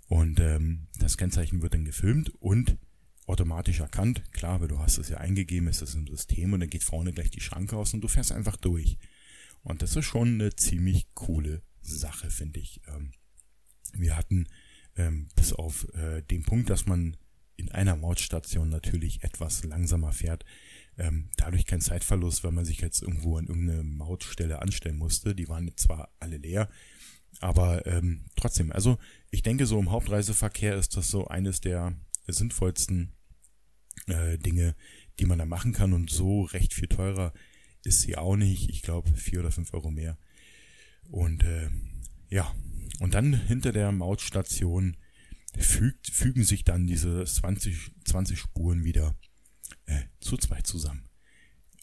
[0.07, 2.77] und ähm, das Kennzeichen wird dann gefilmt und
[3.29, 4.23] automatisch erkannt.
[4.31, 7.13] Klar, weil du hast es ja eingegeben, ist es im System und dann geht vorne
[7.13, 8.97] gleich die Schranke aus und du fährst einfach durch.
[9.61, 12.81] Und das ist schon eine ziemlich coole Sache, finde ich.
[12.87, 13.11] Ähm,
[13.93, 14.47] wir hatten
[14.95, 17.17] ähm, bis auf äh, den Punkt, dass man
[17.55, 20.45] in einer Mautstation natürlich etwas langsamer fährt,
[20.97, 25.35] ähm, dadurch kein Zeitverlust, weil man sich jetzt irgendwo an irgendeine Mautstelle anstellen musste.
[25.35, 26.69] Die waren zwar alle leer,
[27.41, 28.97] aber ähm, trotzdem, also
[29.29, 31.95] ich denke, so im Hauptreiseverkehr ist das so eines der
[32.27, 33.13] sinnvollsten
[34.11, 34.75] äh, Dinge,
[35.19, 37.33] die man da machen kann und so recht viel teurer
[37.83, 38.69] ist sie auch nicht.
[38.69, 40.17] Ich glaube, vier oder fünf Euro mehr.
[41.09, 41.69] Und äh,
[42.29, 42.53] ja,
[42.99, 44.97] und dann hinter der Mautstation
[45.57, 49.17] fügt, fügen sich dann diese 20, 20 Spuren wieder
[49.85, 51.07] äh, zu zweit zusammen.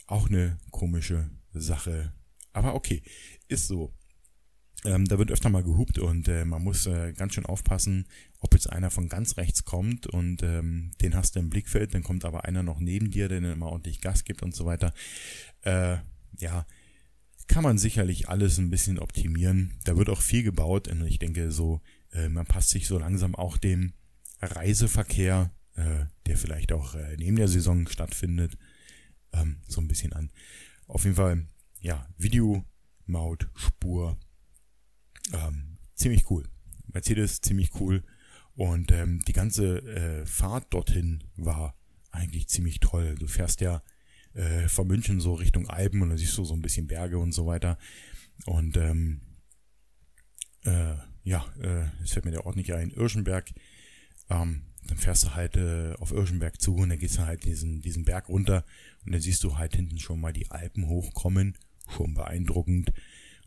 [0.06, 2.12] Auch eine komische Sache.
[2.52, 3.02] Aber okay,
[3.48, 3.92] ist so.
[4.86, 8.06] Ähm, da wird öfter mal gehupt und äh, man muss äh, ganz schön aufpassen,
[8.38, 12.04] ob jetzt einer von ganz rechts kommt und ähm, den hast du im Blickfeld, dann
[12.04, 14.94] kommt aber einer noch neben dir, der dann immer ordentlich Gas gibt und so weiter.
[15.62, 15.96] Äh,
[16.38, 16.66] ja,
[17.48, 19.74] kann man sicherlich alles ein bisschen optimieren.
[19.84, 21.80] Da wird auch viel gebaut und ich denke so,
[22.12, 23.92] äh, man passt sich so langsam auch dem
[24.40, 28.56] Reiseverkehr, äh, der vielleicht auch äh, neben der Saison stattfindet,
[29.32, 30.30] ähm, so ein bisschen an.
[30.86, 31.48] Auf jeden Fall,
[31.80, 34.16] ja, Videomaut, Spur,
[35.32, 36.44] ähm, ziemlich cool.
[36.92, 38.04] Mercedes ziemlich cool.
[38.54, 41.76] Und ähm, die ganze äh, Fahrt dorthin war
[42.10, 43.14] eigentlich ziemlich toll.
[43.18, 43.82] Du fährst ja
[44.32, 47.32] äh, von München so Richtung Alpen und dann siehst du so ein bisschen Berge und
[47.32, 47.78] so weiter.
[48.46, 49.20] Und ähm,
[50.64, 53.52] äh, ja, äh, es fällt mir der Ort nicht ein, Irschenberg.
[54.30, 57.80] Ähm, dann fährst du halt äh, auf Irschenberg zu und dann gehst du halt diesen,
[57.80, 58.64] diesen Berg runter
[59.04, 61.58] und dann siehst du halt hinten schon mal die Alpen hochkommen.
[61.88, 62.92] Schon beeindruckend.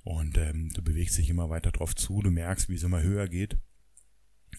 [0.09, 3.27] Und ähm, du bewegst dich immer weiter drauf zu, du merkst, wie es immer höher
[3.27, 3.57] geht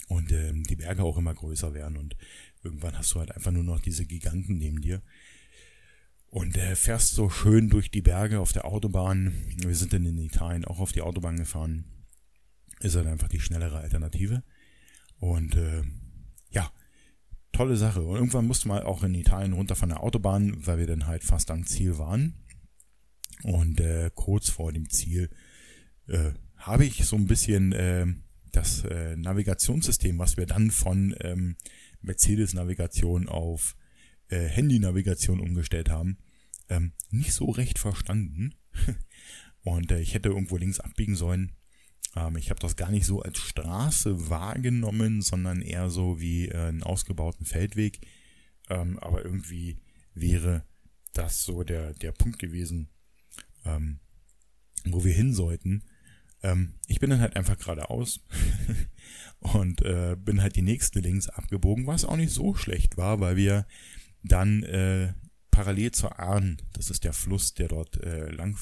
[0.07, 2.17] und ähm, die Berge auch immer größer werden und
[2.63, 5.03] irgendwann hast du halt einfach nur noch diese Giganten neben dir
[6.29, 9.35] und äh, fährst so schön durch die Berge auf der Autobahn.
[9.57, 11.85] Wir sind dann in Italien auch auf die Autobahn gefahren.
[12.79, 14.45] Ist halt einfach die schnellere Alternative.
[15.19, 15.83] Und äh,
[16.51, 16.71] ja,
[17.51, 18.03] tolle Sache.
[18.03, 21.25] Und irgendwann musste man auch in Italien runter von der Autobahn, weil wir dann halt
[21.25, 22.35] fast am Ziel waren.
[23.43, 25.31] Und äh, kurz vor dem Ziel
[26.09, 28.07] äh, habe ich so ein bisschen äh,
[28.53, 31.57] das äh, Navigationssystem, was wir dann von ähm,
[32.03, 33.77] Mercedes Navigation auf
[34.29, 36.19] äh, Handy-Navigation umgestellt haben,
[36.69, 38.55] ähm, nicht so recht verstanden.
[39.63, 41.53] Und äh, ich hätte irgendwo links abbiegen sollen.
[42.17, 46.57] Ähm, ich habe das gar nicht so als Straße wahrgenommen, sondern eher so wie äh,
[46.57, 48.01] einen ausgebauten Feldweg.
[48.69, 49.79] Ähm, aber irgendwie
[50.15, 50.65] wäre
[51.13, 52.89] das so der, der Punkt gewesen,
[53.65, 54.01] ähm,
[54.85, 55.85] wo wir hin sollten.
[56.43, 58.21] Ähm, ich bin dann halt einfach geradeaus
[59.41, 63.37] und äh, bin halt die nächste links abgebogen, was auch nicht so schlecht war, weil
[63.37, 63.67] wir
[64.23, 65.13] dann äh,
[65.51, 68.57] parallel zur Arn, das ist der Fluss, der dort äh, lang,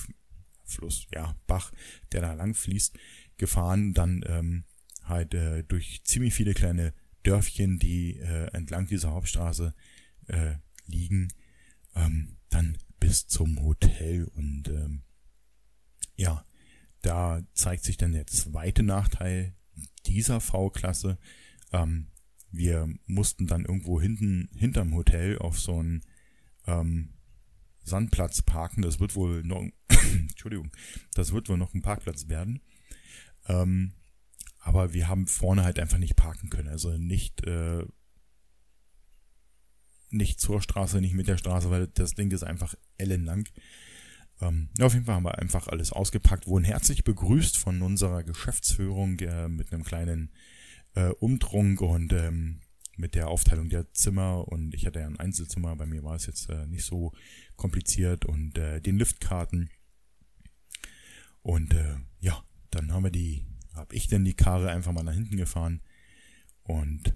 [0.64, 1.72] Fluss, ja, Bach,
[2.12, 2.98] der da lang fließt,
[3.36, 4.64] gefahren, dann ähm,
[5.04, 9.74] halt äh, durch ziemlich viele kleine Dörfchen, die äh, entlang dieser Hauptstraße
[10.26, 10.54] äh,
[10.86, 11.28] liegen,
[11.94, 15.02] ähm, dann bis zum Hotel und ähm,
[16.16, 16.44] ja,
[17.02, 19.54] da zeigt sich dann der zweite Nachteil
[20.06, 21.18] dieser V-Klasse.
[21.72, 22.08] Ähm,
[22.50, 26.02] wir mussten dann irgendwo hinten, hinterm Hotel auf so einen
[26.66, 27.14] ähm,
[27.84, 28.82] Sandplatz parken.
[28.82, 29.62] Das wird wohl noch,
[30.12, 30.72] Entschuldigung,
[31.14, 32.60] das wird wohl noch ein Parkplatz werden.
[33.46, 33.92] Ähm,
[34.60, 36.68] aber wir haben vorne halt einfach nicht parken können.
[36.68, 37.84] Also nicht, äh,
[40.10, 43.48] nicht zur Straße, nicht mit der Straße, weil das Ding ist einfach ellenlang.
[44.40, 49.18] Ähm, auf jeden Fall haben wir einfach alles ausgepackt, wurden herzlich begrüßt von unserer Geschäftsführung
[49.18, 50.30] äh, mit einem kleinen
[50.94, 52.60] äh, Umtrunk und ähm,
[52.96, 56.26] mit der Aufteilung der Zimmer und ich hatte ja ein Einzelzimmer, bei mir war es
[56.26, 57.12] jetzt äh, nicht so
[57.56, 59.70] kompliziert und äh, den Liftkarten.
[61.42, 65.14] Und äh, ja, dann haben wir die, habe ich denn die Karre einfach mal nach
[65.14, 65.80] hinten gefahren
[66.64, 67.14] und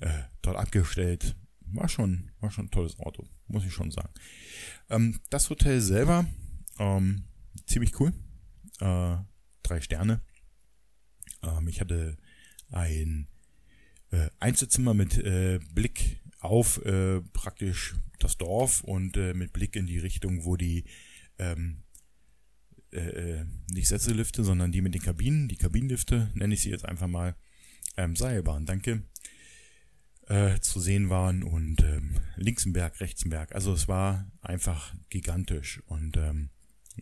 [0.00, 1.34] äh, dort abgestellt.
[1.72, 4.12] War schon, war schon ein tolles Auto, muss ich schon sagen.
[4.88, 6.26] Ähm, das Hotel selber,
[6.78, 7.24] ähm,
[7.66, 8.12] ziemlich cool.
[8.80, 9.16] Äh,
[9.62, 10.20] drei Sterne.
[11.42, 12.16] Ähm, ich hatte
[12.70, 13.28] ein
[14.10, 19.86] äh, Einzelzimmer mit äh, Blick auf äh, praktisch das Dorf und äh, mit Blick in
[19.86, 20.84] die Richtung, wo die
[21.38, 21.82] ähm,
[22.92, 27.08] äh, nicht Sätzelifte, sondern die mit den Kabinen, die Kabinenlifte, nenne ich sie jetzt einfach
[27.08, 27.34] mal,
[27.96, 29.02] ähm, Seilbahn, danke,
[30.26, 33.54] äh, zu sehen waren und ähm, links ein Berg, rechts ein Berg.
[33.54, 36.50] Also es war einfach gigantisch und ähm,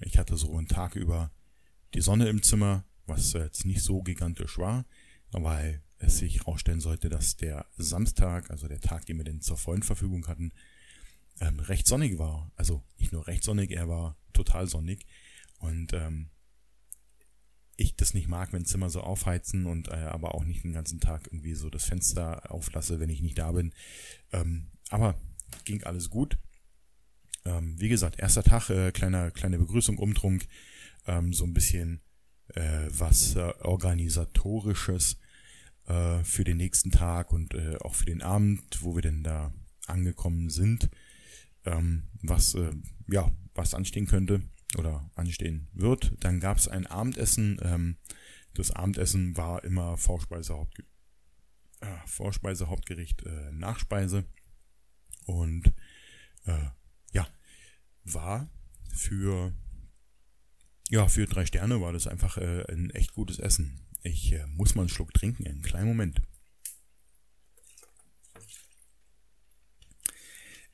[0.00, 1.30] ich hatte so einen Tag über
[1.94, 4.84] die Sonne im Zimmer, was jetzt nicht so gigantisch war
[5.42, 9.56] weil es sich herausstellen sollte, dass der Samstag, also der Tag, den wir denn zur
[9.56, 10.52] vollen Verfügung hatten,
[11.40, 12.52] ähm, recht sonnig war.
[12.56, 15.06] Also nicht nur recht sonnig, er war total sonnig.
[15.58, 16.30] Und ähm,
[17.76, 21.00] ich das nicht mag, wenn Zimmer so aufheizen und äh, aber auch nicht den ganzen
[21.00, 23.72] Tag irgendwie so das Fenster auflasse, wenn ich nicht da bin.
[24.32, 25.18] Ähm, aber
[25.64, 26.38] ging alles gut.
[27.44, 30.46] Ähm, wie gesagt, erster Tag, äh, kleiner, kleine Begrüßung, Umtrunk,
[31.06, 32.00] ähm, so ein bisschen
[32.48, 35.18] äh, was äh, organisatorisches
[35.86, 39.52] äh, für den nächsten Tag und äh, auch für den Abend, wo wir denn da
[39.86, 40.88] angekommen sind,
[41.64, 42.56] ähm, was
[43.06, 44.42] ja was anstehen könnte
[44.76, 46.12] oder anstehen wird.
[46.20, 47.58] Dann gab es ein Abendessen.
[47.62, 47.96] Ähm,
[48.54, 50.84] das Abendessen war immer Vorspeise, Hauptge
[51.80, 54.24] äh, Vorspeise, Hauptgericht, äh, Nachspeise
[55.26, 55.72] und
[56.46, 56.68] äh,
[57.12, 57.26] ja
[58.04, 58.48] war
[58.92, 59.52] für
[60.90, 63.80] ja, für drei Sterne war das einfach äh, ein echt gutes Essen.
[64.02, 66.20] Ich äh, muss mal einen Schluck trinken, einen kleinen Moment.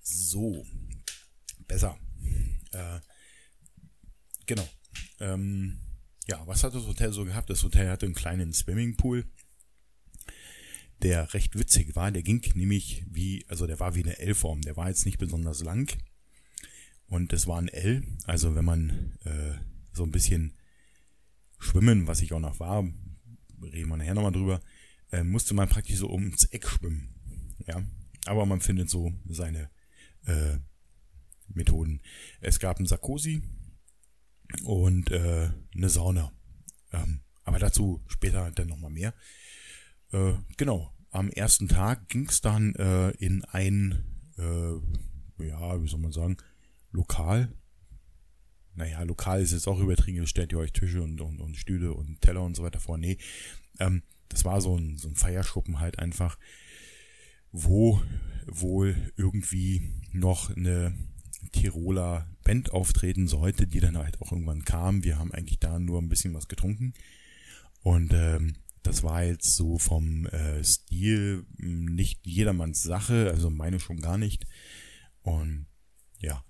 [0.02, 0.66] So,
[1.68, 1.96] besser.
[2.72, 3.00] Äh,
[4.50, 4.68] genau.
[5.20, 5.78] Ähm,
[6.26, 7.50] ja, was hat das Hotel so gehabt?
[7.50, 9.24] Das Hotel hatte einen kleinen Swimmingpool,
[11.02, 12.10] der recht witzig war.
[12.10, 14.62] Der ging nämlich wie, also der war wie eine L-Form.
[14.62, 15.96] Der war jetzt nicht besonders lang.
[17.06, 18.02] Und es war ein L.
[18.24, 19.54] Also wenn man äh,
[19.92, 20.54] so ein bisschen
[21.58, 22.82] schwimmen, was ich auch noch war,
[23.62, 24.60] reden wir nachher nochmal drüber,
[25.12, 27.14] äh, musste man praktisch so ums Eck schwimmen.
[27.66, 27.84] Ja,
[28.26, 29.70] aber man findet so seine
[30.26, 30.58] äh,
[31.48, 32.00] Methoden.
[32.40, 33.42] Es gab einen Sarkozy
[34.64, 36.32] und äh, eine Sauna.
[36.92, 39.14] Ähm, aber dazu später dann nochmal mehr.
[40.12, 44.04] Äh, genau, am ersten Tag ging es dann äh, in ein,
[44.38, 46.36] äh, ja, wie soll man sagen,
[46.92, 47.52] Lokal.
[48.74, 52.20] Naja, lokal ist jetzt auch übertrieben, stellt ihr euch Tische und, und, und Stühle und
[52.20, 52.98] Teller und so weiter vor.
[52.98, 53.18] Nee,
[53.78, 56.38] ähm, das war so ein, so ein Feierschuppen halt einfach,
[57.52, 58.00] wo
[58.46, 60.96] wohl irgendwie noch eine
[61.52, 65.04] Tiroler Band auftreten sollte, die dann halt auch irgendwann kam.
[65.04, 66.94] Wir haben eigentlich da nur ein bisschen was getrunken.
[67.82, 74.00] Und ähm, das war jetzt so vom äh, Stil nicht jedermanns Sache, also meine schon
[74.00, 74.46] gar nicht.
[75.22, 75.66] Und
[76.20, 76.44] ja,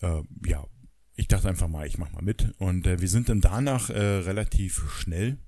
[0.00, 0.66] äh, ja,
[1.14, 2.54] ich dachte einfach mal, ich mach mal mit.
[2.58, 5.38] Und äh, wir sind dann danach äh, relativ schnell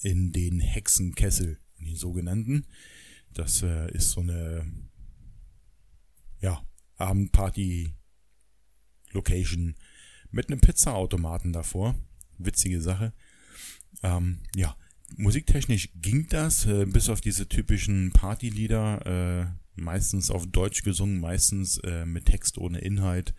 [0.00, 2.66] in den Hexenkessel, den sogenannten.
[3.34, 4.66] Das äh, ist so eine
[6.40, 6.62] ja,
[6.96, 9.76] Abendparty-Location
[10.30, 11.94] mit einem Pizza-Automaten davor.
[12.38, 13.12] Witzige Sache.
[14.02, 14.76] Ähm, ja,
[15.16, 19.46] musiktechnisch ging das, äh, bis auf diese typischen Partylieder, äh,
[19.80, 23.34] meistens auf Deutsch gesungen, meistens äh, mit Text ohne Inhalt,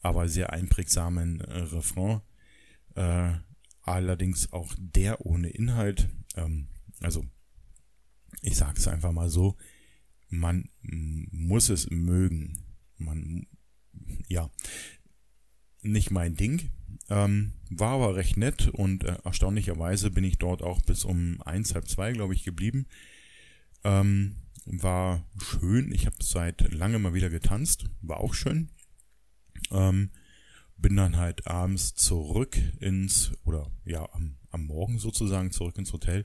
[0.00, 2.20] aber sehr einprägsamen äh, Refrain.
[2.94, 3.34] Äh,
[3.82, 6.08] allerdings auch der ohne Inhalt.
[6.36, 6.68] Ähm,
[7.00, 7.24] also,
[8.42, 9.56] ich sage es einfach mal so,
[10.28, 12.58] man muss es mögen.
[12.98, 13.46] Man,
[14.28, 14.50] ja,
[15.82, 16.70] nicht mein Ding.
[17.10, 21.74] Ähm, war aber recht nett und äh, erstaunlicherweise bin ich dort auch bis um eins,
[21.74, 22.86] halb zwei, glaube ich, geblieben.
[23.84, 25.92] Ähm, war schön.
[25.92, 27.86] Ich habe seit lange mal wieder getanzt.
[28.02, 28.70] War auch schön.
[29.70, 30.10] Ähm,
[30.76, 36.24] bin dann halt abends zurück ins, oder ja, am, am Morgen sozusagen zurück ins Hotel.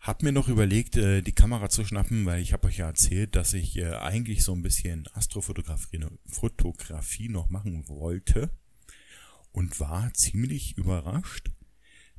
[0.00, 3.36] Hab mir noch überlegt, äh, die Kamera zu schnappen, weil ich habe euch ja erzählt,
[3.36, 8.50] dass ich äh, eigentlich so ein bisschen Astrofotografie Fotografie noch machen wollte
[9.52, 11.50] und war ziemlich überrascht,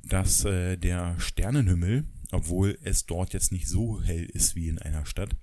[0.04, 5.04] dass äh, der Sternenhimmel, obwohl es dort jetzt nicht so hell ist wie in einer
[5.04, 5.34] Stadt,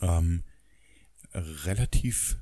[0.00, 0.42] ähm,
[1.32, 2.36] relativ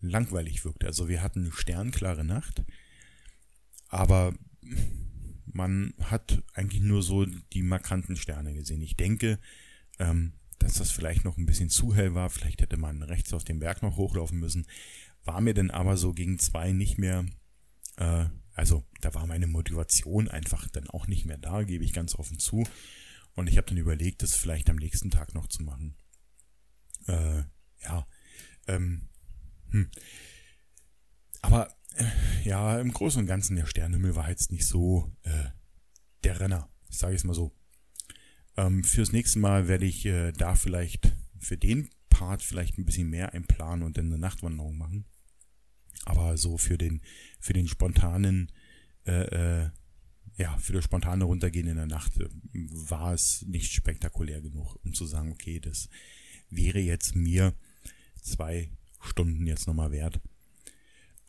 [0.00, 0.86] langweilig wirkte.
[0.86, 2.62] Also wir hatten sternklare Nacht,
[3.88, 4.34] aber
[5.54, 8.80] man hat eigentlich nur so die markanten Sterne gesehen.
[8.82, 9.38] Ich denke,
[9.98, 12.30] ähm, dass das vielleicht noch ein bisschen zu hell war.
[12.30, 14.66] Vielleicht hätte man rechts auf den Berg noch hochlaufen müssen.
[15.24, 17.26] War mir denn aber so gegen zwei nicht mehr,
[17.96, 22.14] äh, also da war meine Motivation einfach dann auch nicht mehr da, gebe ich ganz
[22.14, 22.66] offen zu.
[23.34, 25.96] Und ich habe dann überlegt, das vielleicht am nächsten Tag noch zu machen.
[27.06, 27.42] Äh,
[27.82, 28.06] ja,
[28.66, 29.08] ähm,
[29.70, 29.90] hm.
[31.40, 31.74] Aber
[32.44, 35.50] ja, im Großen und Ganzen der Sternenhimmel war jetzt nicht so äh,
[36.24, 36.68] der Renner.
[36.88, 37.52] Ich sage es mal so.
[38.56, 43.08] Ähm, fürs nächste Mal werde ich äh, da vielleicht für den Part vielleicht ein bisschen
[43.08, 45.06] mehr einplanen und dann eine Nachtwanderung machen.
[46.04, 47.00] Aber so für den
[47.40, 48.52] für den spontanen
[49.06, 49.70] äh, äh,
[50.36, 54.92] ja für das spontane Runtergehen in der Nacht äh, war es nicht spektakulär genug, um
[54.92, 55.88] zu sagen, okay, das
[56.50, 57.54] wäre jetzt mir
[58.20, 58.70] zwei
[59.00, 60.20] Stunden jetzt nochmal wert.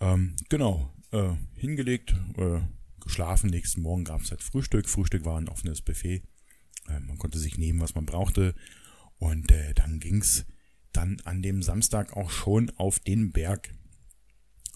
[0.03, 2.59] Ähm, genau, äh, hingelegt, äh,
[2.99, 3.49] geschlafen.
[3.49, 4.89] Nächsten Morgen gab es halt Frühstück.
[4.89, 6.23] Frühstück war ein offenes Buffet.
[6.89, 8.53] Äh, man konnte sich nehmen, was man brauchte.
[9.17, 10.45] Und äh, dann ging's
[10.91, 13.73] dann an dem Samstag auch schon auf den Berg.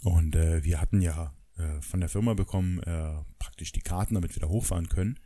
[0.03, 4.33] Und äh, wir hatten ja äh, von der Firma bekommen äh, praktisch die Karten, damit
[4.33, 5.19] wir da hochfahren können.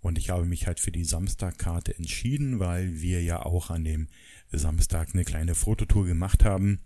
[0.00, 4.08] Und ich habe mich halt für die Samstagkarte entschieden, weil wir ja auch an dem
[4.50, 6.80] Samstag eine kleine Fototour gemacht haben.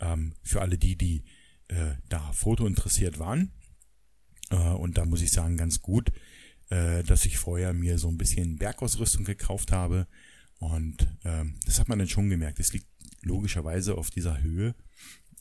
[0.00, 1.22] Ähm, für alle die, die
[1.68, 3.52] äh, da Foto interessiert waren.
[4.50, 6.12] Äh, und da muss ich sagen, ganz gut,
[6.70, 10.06] äh, dass ich vorher mir so ein bisschen Bergausrüstung gekauft habe.
[10.58, 12.60] Und ähm, das hat man dann schon gemerkt.
[12.60, 12.86] Es liegt
[13.22, 14.74] logischerweise auf dieser Höhe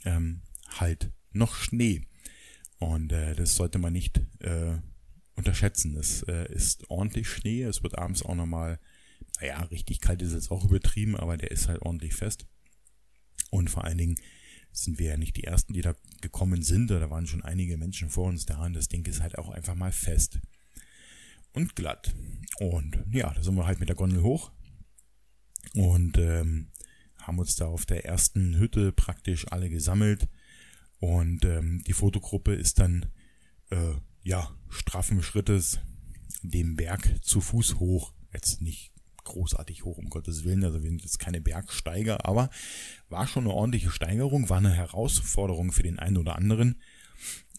[0.04, 2.08] ähm, halt noch Schnee.
[2.80, 4.78] Und äh, das sollte man nicht äh,
[5.36, 5.96] unterschätzen.
[5.96, 7.64] Es äh, ist ordentlich Schnee.
[7.64, 8.80] Es wird abends auch nochmal,
[9.40, 12.46] naja, richtig kalt ist jetzt auch übertrieben, aber der ist halt ordentlich fest.
[13.52, 14.16] Und vor allen Dingen
[14.84, 16.90] sind wir ja nicht die Ersten, die da gekommen sind.
[16.92, 19.76] Da waren schon einige Menschen vor uns da und das Ding ist halt auch einfach
[19.76, 20.40] mal fest
[21.54, 22.14] und glatt.
[22.60, 24.52] Und ja, da sind wir halt mit der Gondel hoch
[25.74, 26.68] und ähm,
[27.18, 30.28] haben uns da auf der ersten Hütte praktisch alle gesammelt.
[31.00, 33.08] Und ähm, die Fotogruppe ist dann
[33.70, 35.80] äh, ja straffen Schrittes
[36.42, 38.14] den Berg zu Fuß hoch.
[38.34, 38.92] Jetzt nicht
[39.24, 40.64] großartig hoch, um Gottes Willen.
[40.64, 42.50] Also wir sind jetzt keine Bergsteiger, aber
[43.10, 46.82] war schon eine ordentliche Steigerung, war eine Herausforderung für den einen oder anderen.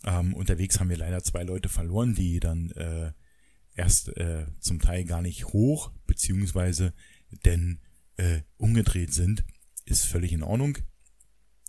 [0.04, 3.12] Ähm, unterwegs haben wir leider zwei Leute verloren, die dann äh,
[3.74, 6.94] erst äh, zum Teil gar nicht hoch, beziehungsweise
[7.44, 7.80] denn
[8.16, 9.44] äh, umgedreht sind,
[9.84, 10.78] ist völlig in Ordnung.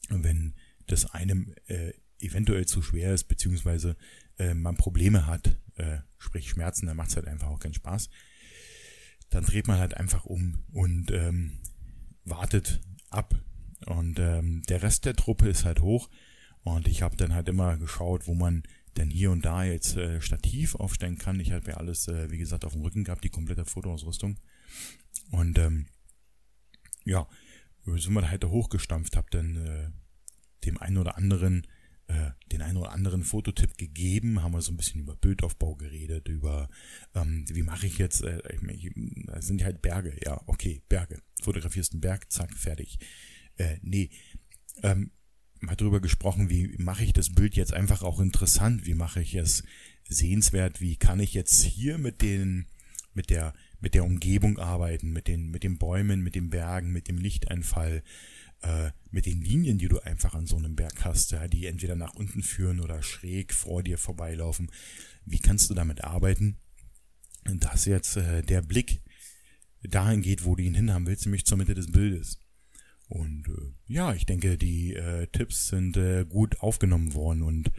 [0.09, 0.55] Wenn
[0.87, 3.95] das einem äh, eventuell zu schwer ist, beziehungsweise
[4.37, 8.09] äh, man Probleme hat, äh, sprich Schmerzen, dann macht es halt einfach auch keinen Spaß
[9.29, 11.59] dann dreht man halt einfach um und ähm,
[12.23, 13.35] wartet ab.
[13.85, 16.09] Und ähm, der Rest der Truppe ist halt hoch.
[16.63, 18.63] Und ich habe dann halt immer geschaut, wo man
[18.97, 21.39] denn hier und da jetzt äh, Stativ aufstellen kann.
[21.39, 24.37] Ich habe ja alles, äh, wie gesagt, auf dem Rücken gehabt, die komplette Fotoausrüstung.
[25.31, 25.85] Und ähm,
[27.05, 27.27] ja,
[27.85, 29.89] sind wir halt hochgestampft, habe dann äh,
[30.65, 31.67] dem einen oder anderen
[32.07, 36.27] äh, den einen oder anderen Fototipp gegeben, haben wir so ein bisschen über Bildaufbau geredet,
[36.29, 36.69] über
[37.13, 38.91] ähm, wie mache ich jetzt, äh, ich,
[39.39, 41.21] sind halt Berge, ja, okay, Berge.
[41.41, 42.97] Fotografierst einen Berg, zack, fertig.
[43.57, 44.09] Äh, nee,
[44.83, 45.11] ähm,
[45.59, 49.35] mal drüber gesprochen, wie mache ich das Bild jetzt einfach auch interessant, wie mache ich
[49.35, 49.63] es
[50.07, 52.67] sehenswert, wie kann ich jetzt hier mit den,
[53.13, 57.07] mit der, mit der Umgebung arbeiten, mit den, mit den Bäumen, mit den Bergen, mit
[57.07, 58.03] dem Lichteinfall,
[58.61, 61.95] äh, mit den Linien, die du einfach an so einem Berg hast, ja, die entweder
[61.95, 64.71] nach unten führen oder schräg vor dir vorbeilaufen.
[65.25, 66.57] Wie kannst du damit arbeiten?
[67.43, 69.01] Dass jetzt äh, der Blick
[69.83, 72.39] dahin geht, wo du ihn hinhaben willst, nämlich zur Mitte des Bildes.
[73.07, 77.71] Und äh, ja, ich denke, die äh, Tipps sind äh, gut aufgenommen worden und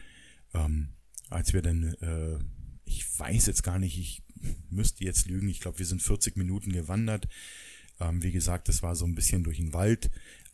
[0.53, 0.89] ähm,
[1.29, 2.39] als wir dann, äh,
[2.85, 4.23] ich weiß jetzt gar nicht, ich
[4.69, 7.27] müsste jetzt lügen, ich glaube, wir sind 40 Minuten gewandert.
[7.99, 10.09] Ähm, wie gesagt, das war so ein bisschen durch den Wald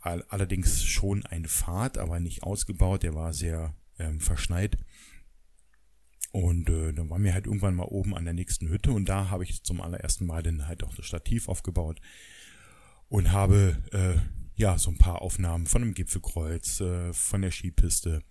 [0.05, 3.03] allerdings schon ein Pfad, aber nicht ausgebaut.
[3.03, 4.77] Der war sehr ähm, verschneit.
[6.31, 9.29] Und äh, dann waren wir halt irgendwann mal oben an der nächsten Hütte und da
[9.29, 12.01] habe ich zum allerersten Mal dann halt auch das Stativ aufgebaut
[13.07, 14.19] und habe äh,
[14.55, 18.23] ja so ein paar Aufnahmen von dem Gipfelkreuz, äh, von der Skipiste,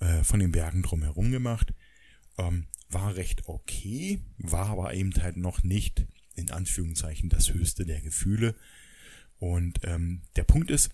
[0.00, 1.72] äh, von den Bergen drumherum gemacht.
[2.38, 8.00] Ähm, war recht okay, war aber eben halt noch nicht in Anführungszeichen das höchste der
[8.00, 8.54] Gefühle.
[9.38, 10.90] Und ähm, der Punkt ist,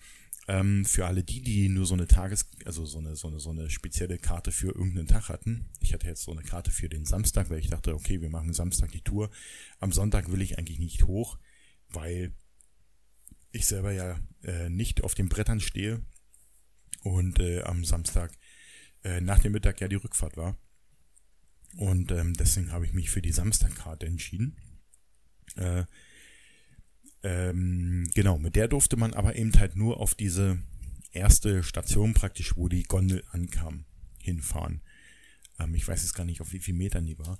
[0.48, 3.50] ähm, für alle die, die nur so eine Tages-, also so eine, so eine, so
[3.50, 5.66] eine spezielle Karte für irgendeinen Tag hatten.
[5.80, 8.54] Ich hatte jetzt so eine Karte für den Samstag, weil ich dachte, okay, wir machen
[8.54, 9.30] Samstag die Tour.
[9.78, 11.38] Am Sonntag will ich eigentlich nicht hoch,
[11.90, 12.32] weil
[13.50, 16.02] ich selber ja äh, nicht auf den Brettern stehe
[17.02, 18.32] und äh, am Samstag
[19.04, 20.56] äh, nach dem Mittag ja die Rückfahrt war.
[21.76, 24.56] Und ähm, deswegen habe ich mich für die Samstagkarte entschieden.
[25.56, 25.84] Äh,
[27.22, 30.62] ähm, genau, mit der durfte man aber eben halt nur auf diese
[31.12, 33.84] erste Station praktisch, wo die Gondel ankam,
[34.20, 34.82] hinfahren.
[35.58, 37.38] Ähm, ich weiß jetzt gar nicht, auf wie viel Metern die war.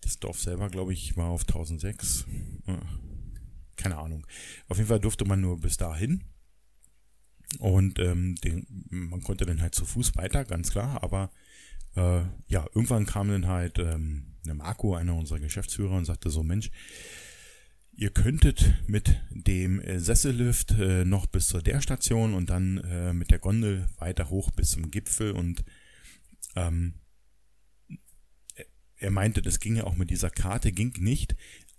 [0.00, 2.26] Das Dorf selber, glaube ich, war auf 1006.
[3.80, 4.26] Keine Ahnung.
[4.68, 6.24] Auf jeden Fall durfte man nur bis dahin.
[7.58, 11.02] Und ähm, den, man konnte dann halt zu Fuß weiter, ganz klar.
[11.02, 11.30] Aber
[11.96, 16.42] äh, ja, irgendwann kam dann halt ähm, der Marco, einer unserer Geschäftsführer, und sagte so,
[16.42, 16.70] Mensch,
[17.92, 23.12] Ihr könntet mit dem äh, Sessellift äh, noch bis zur der Station und dann äh,
[23.12, 25.64] mit der Gondel weiter hoch bis zum Gipfel und
[26.56, 26.94] ähm,
[28.96, 31.34] er meinte, das ginge auch mit dieser Karte, ging nicht.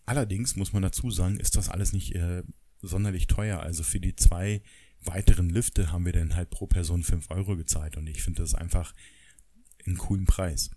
[0.06, 2.44] Allerdings muss man dazu sagen, ist das alles nicht äh,
[2.82, 3.60] sonderlich teuer.
[3.60, 4.62] Also für die zwei
[5.04, 8.56] weiteren Lifte haben wir dann halt pro Person fünf Euro gezahlt und ich finde das
[8.56, 8.94] einfach
[9.86, 10.72] einen coolen Preis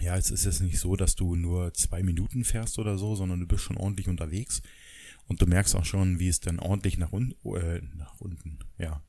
[0.00, 3.40] ja, es ist jetzt nicht so, dass du nur zwei Minuten fährst oder so, sondern
[3.40, 4.62] du bist schon ordentlich unterwegs
[5.26, 9.02] und du merkst auch schon, wie es dann ordentlich nach, un äh, nach unten, ja,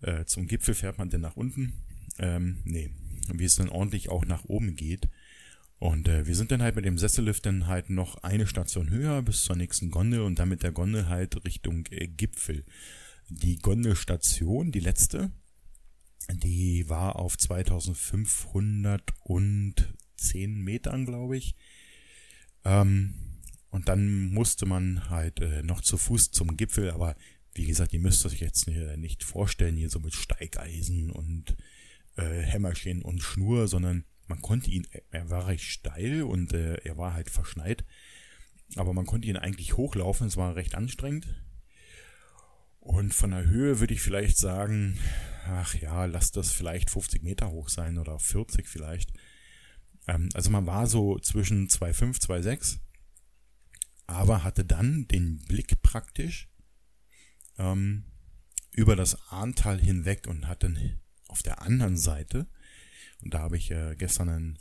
[0.00, 1.74] äh, zum Gipfel fährt man denn nach unten,
[2.18, 2.90] ähm, nee,
[3.32, 5.08] wie es dann ordentlich auch nach oben geht.
[5.82, 9.20] Und äh, wir sind dann halt mit dem Sessellift dann halt noch eine Station höher
[9.20, 12.64] bis zur nächsten Gondel und dann mit der Gondel halt Richtung äh, Gipfel.
[13.28, 15.32] Die Gondelstation, die letzte,
[16.30, 21.56] die war auf 2500 und zehn Metern, glaube ich.
[22.64, 23.14] Ähm,
[23.70, 27.16] und dann musste man halt äh, noch zu Fuß zum Gipfel, aber
[27.54, 31.56] wie gesagt, ihr müsst euch jetzt nicht vorstellen, hier so mit Steigeisen und
[32.14, 36.96] äh, Hämmerchen und Schnur, sondern man konnte ihn, er war recht steil und äh, er
[36.96, 37.84] war halt verschneit,
[38.76, 41.26] aber man konnte ihn eigentlich hochlaufen, es war recht anstrengend.
[42.80, 44.98] Und von der Höhe würde ich vielleicht sagen,
[45.44, 49.12] ach ja, lass das vielleicht 50 Meter hoch sein oder 40 vielleicht.
[50.08, 52.78] Ähm, also man war so zwischen 2,5, 2,6,
[54.06, 56.48] aber hatte dann den Blick praktisch
[57.58, 58.06] ähm,
[58.70, 60.74] über das Ahrntal hinweg und hatte
[61.28, 62.48] auf der anderen Seite,
[63.22, 64.58] und da habe ich äh, gestern ein,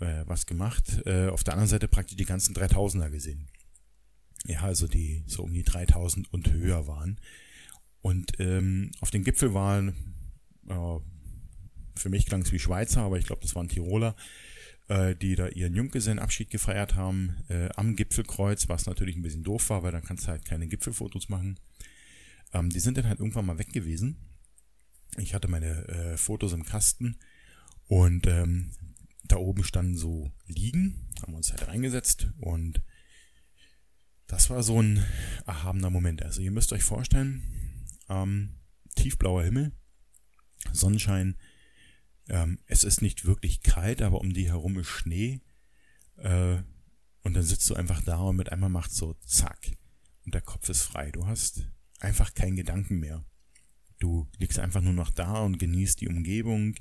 [0.00, 3.48] äh, was gemacht, äh, auf der anderen Seite praktisch die ganzen 3000er gesehen.
[4.46, 7.18] Ja, also die so um die 3000 und höher waren.
[8.00, 9.94] Und ähm, auf dem Gipfel waren,
[10.68, 10.98] äh,
[11.96, 14.14] für mich klang es wie Schweizer, aber ich glaube, das waren Tiroler,
[14.88, 19.70] äh, die da ihren Junggesellenabschied gefeiert haben äh, am Gipfelkreuz, was natürlich ein bisschen doof
[19.70, 21.58] war, weil dann kannst du halt keine Gipfelfotos machen.
[22.52, 24.18] Ähm, die sind dann halt irgendwann mal weg gewesen.
[25.16, 27.16] Ich hatte meine äh, Fotos im Kasten
[27.86, 28.70] und ähm,
[29.24, 32.82] da oben standen so Liegen, haben wir uns halt reingesetzt und
[34.26, 35.04] das war so ein
[35.46, 36.22] erhabener Moment.
[36.22, 37.42] Also ihr müsst euch vorstellen,
[38.08, 38.56] ähm,
[38.96, 39.72] tiefblauer Himmel,
[40.72, 41.36] Sonnenschein.
[42.28, 45.40] Ähm, es ist nicht wirklich kalt, aber um die herum ist Schnee.
[46.16, 46.62] Äh,
[47.22, 49.72] und dann sitzt du einfach da und mit einmal macht so zack.
[50.24, 51.10] Und der Kopf ist frei.
[51.10, 51.70] Du hast
[52.00, 53.24] einfach keinen Gedanken mehr.
[53.98, 56.74] Du liegst einfach nur noch da und genießt die Umgebung.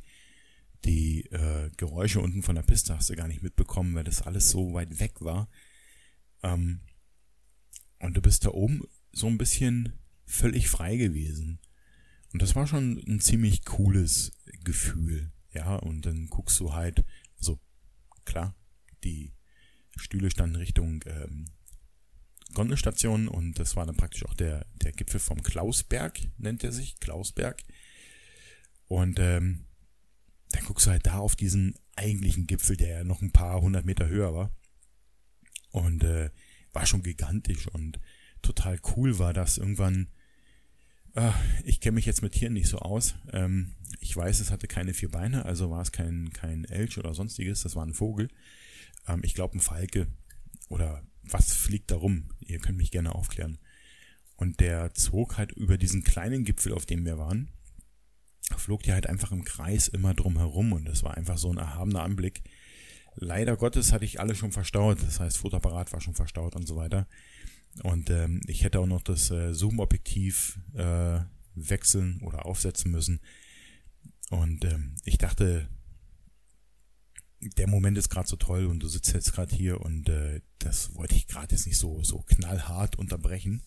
[0.86, 4.50] Die äh, Geräusche unten von der Piste hast du gar nicht mitbekommen, weil das alles
[4.50, 5.50] so weit weg war.
[6.42, 6.82] Ähm,
[8.00, 9.94] und du bist da oben so ein bisschen
[10.26, 11.60] völlig frei gewesen.
[12.34, 15.32] Und das war schon ein ziemlich cooles Gefühl.
[15.54, 17.06] Ja, und dann guckst du halt,
[17.38, 17.60] so,
[18.26, 18.56] klar,
[19.04, 19.34] die
[19.96, 21.46] Stühle standen Richtung ähm,
[22.54, 27.00] Gondelstation und das war dann praktisch auch der, der Gipfel vom Klausberg, nennt er sich,
[27.00, 27.62] Klausberg.
[28.88, 29.66] Und ähm,
[30.54, 33.86] dann guckst du halt da auf diesen eigentlichen Gipfel, der ja noch ein paar hundert
[33.86, 34.52] Meter höher war.
[35.72, 36.30] Und äh,
[36.72, 38.00] war schon gigantisch und
[38.42, 40.08] total cool war das irgendwann
[41.16, 43.14] Ah, ich kenne mich jetzt mit Tieren nicht so aus.
[43.32, 47.14] Ähm, ich weiß, es hatte keine vier Beine, also war es kein, kein Elch oder
[47.14, 48.30] sonstiges, das war ein Vogel.
[49.08, 50.08] Ähm, ich glaube ein Falke
[50.70, 52.30] oder was fliegt da rum?
[52.40, 53.60] Ihr könnt mich gerne aufklären.
[54.38, 57.50] Und der zog halt über diesen kleinen Gipfel, auf dem wir waren,
[58.64, 61.58] flog der halt einfach im Kreis immer drum herum und das war einfach so ein
[61.58, 62.44] erhabener Anblick.
[63.16, 66.76] Leider Gottes hatte ich alles schon verstaut, das heißt Fotoapparat war schon verstaut und so
[66.76, 67.08] weiter.
[67.84, 71.20] Und ähm, ich hätte auch noch das äh, Zoom-Objektiv äh,
[71.56, 73.20] wechseln oder aufsetzen müssen.
[74.30, 75.68] Und ähm, ich dachte,
[77.58, 80.96] der Moment ist gerade so toll und du sitzt jetzt gerade hier und äh, das
[80.96, 83.64] wollte ich gerade jetzt nicht so, so knallhart unterbrechen.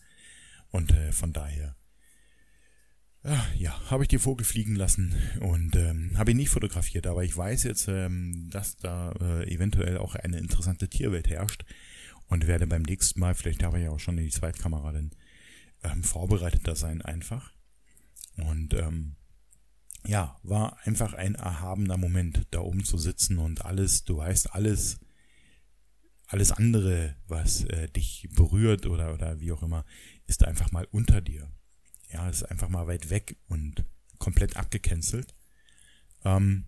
[0.71, 1.77] Und äh, von daher,
[3.59, 7.37] ja, habe ich die Vogel fliegen lassen und ähm, habe ihn nicht fotografiert, aber ich
[7.37, 11.65] weiß jetzt, ähm, dass da äh, eventuell auch eine interessante Tierwelt herrscht
[12.29, 15.11] und werde beim nächsten Mal, vielleicht habe ich ja auch schon die Zweitkamera dann
[15.83, 17.53] ähm, vorbereiteter sein einfach.
[18.37, 19.17] Und ähm,
[20.05, 25.01] ja, war einfach ein erhabener Moment, da oben zu sitzen und alles, du weißt, alles,
[26.29, 29.85] alles andere, was äh, dich berührt oder, oder wie auch immer,
[30.27, 31.51] ist einfach mal unter dir.
[32.13, 33.85] Ja, ist einfach mal weit weg und
[34.19, 35.35] komplett abgecancelt.
[36.25, 36.67] Ähm,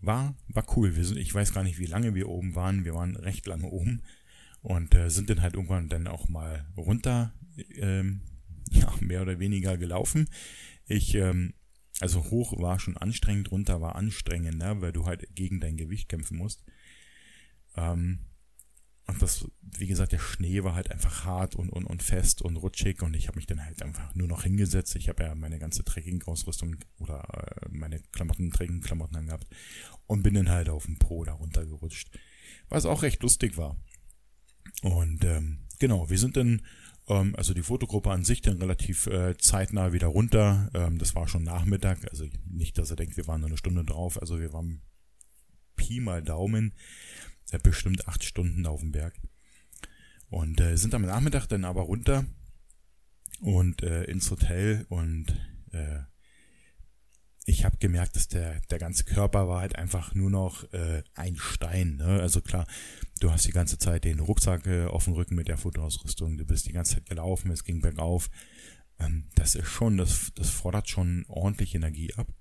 [0.00, 0.96] war, war cool.
[0.96, 2.84] Wir sind, ich weiß gar nicht, wie lange wir oben waren.
[2.84, 4.02] Wir waren recht lange oben
[4.62, 7.34] und äh, sind dann halt irgendwann dann auch mal runter,
[7.76, 8.22] ähm,
[8.70, 10.28] ja, mehr oder weniger gelaufen.
[10.86, 11.54] Ich, ähm,
[12.00, 16.38] also hoch war schon anstrengend, runter war anstrengender, weil du halt gegen dein Gewicht kämpfen
[16.38, 16.64] musst.
[17.76, 18.20] Ähm,
[19.06, 22.56] und das, wie gesagt, der Schnee war halt einfach hart und, und, und fest und
[22.56, 24.96] rutschig und ich habe mich dann halt einfach nur noch hingesetzt.
[24.96, 27.22] Ich habe ja meine ganze Trekking-Ausrüstung oder
[27.62, 29.46] äh, meine Klamotten, Trekking-Klamotten angehabt
[30.06, 32.18] und bin dann halt auf dem Po da runtergerutscht.
[32.70, 33.76] Was auch recht lustig war.
[34.82, 36.62] Und ähm, genau, wir sind dann,
[37.08, 40.70] ähm, also die Fotogruppe an sich dann relativ äh, zeitnah wieder runter.
[40.72, 43.84] Ähm, das war schon Nachmittag, also nicht, dass er denkt, wir waren nur eine Stunde
[43.84, 44.18] drauf.
[44.18, 44.80] Also wir waren
[45.76, 46.72] Pi mal Daumen,
[47.50, 49.14] äh, bestimmt acht Stunden auf dem Berg.
[50.28, 52.24] Und äh, sind am Nachmittag dann aber runter
[53.40, 55.26] und äh, ins Hotel und
[55.72, 56.00] äh,
[57.46, 61.36] ich habe gemerkt, dass der, der ganze Körper war halt einfach nur noch äh, ein
[61.36, 61.96] Stein.
[61.96, 62.20] Ne?
[62.20, 62.66] Also klar,
[63.20, 66.46] du hast die ganze Zeit den Rucksack äh, auf dem Rücken mit der Fotoausrüstung, du
[66.46, 68.30] bist die ganze Zeit gelaufen, es ging bergauf.
[68.98, 72.32] Ähm, das ist schon, das, das fordert schon ordentlich Energie ab.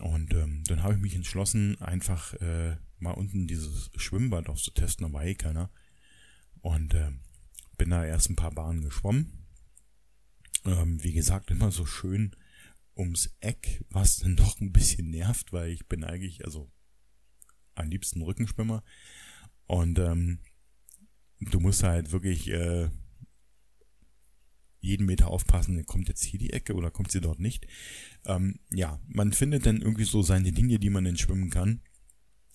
[0.00, 5.12] Und ähm, dann habe ich mich entschlossen, einfach äh, mal unten dieses Schwimmbad auszutesten, da
[5.12, 5.70] war eh keiner.
[6.60, 7.12] Und äh,
[7.76, 9.46] bin da erst ein paar Bahnen geschwommen.
[10.64, 12.34] Ähm, wie gesagt, immer so schön
[12.96, 16.70] ums Eck, was dann doch ein bisschen nervt, weil ich bin eigentlich, also
[17.74, 18.82] am liebsten Rückenschwimmer.
[19.66, 20.40] Und ähm,
[21.40, 22.90] du musst halt wirklich, äh,
[24.84, 27.66] jeden Meter aufpassen, kommt jetzt hier die Ecke oder kommt sie dort nicht.
[28.26, 31.80] Ähm, ja, man findet dann irgendwie so seine Linie, die man dann schwimmen kann,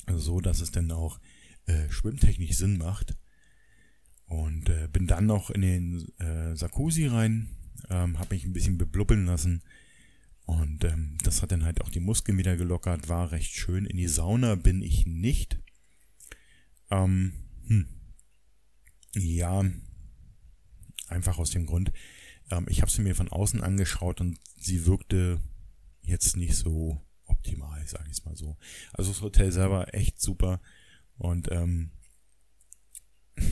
[0.08, 1.20] so dass es dann auch
[1.66, 3.18] äh, schwimmtechnisch Sinn macht.
[4.26, 7.50] Und äh, bin dann noch in den äh, Sarkozy rein,
[7.90, 9.64] ähm, habe mich ein bisschen beblubbeln lassen.
[10.46, 13.86] Und ähm, das hat dann halt auch die Muskeln wieder gelockert, war recht schön.
[13.86, 15.60] In die Sauna bin ich nicht.
[16.92, 17.34] Ähm,
[17.68, 17.88] hm.
[19.16, 19.64] Ja,
[21.08, 21.92] einfach aus dem Grund,
[22.52, 25.40] ähm, ich habe sie mir von außen angeschaut und sie wirkte
[26.02, 28.58] jetzt nicht so optimal, sage ich mal so.
[28.94, 30.62] Also das Hotel selber echt super
[31.18, 31.92] und ähm,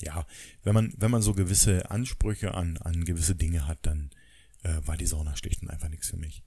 [0.00, 0.26] ja,
[0.62, 4.10] wenn man, wenn man so gewisse Ansprüche an, an gewisse Dinge hat, dann
[4.62, 6.44] äh, war die Sauna schlicht und einfach nichts für mich.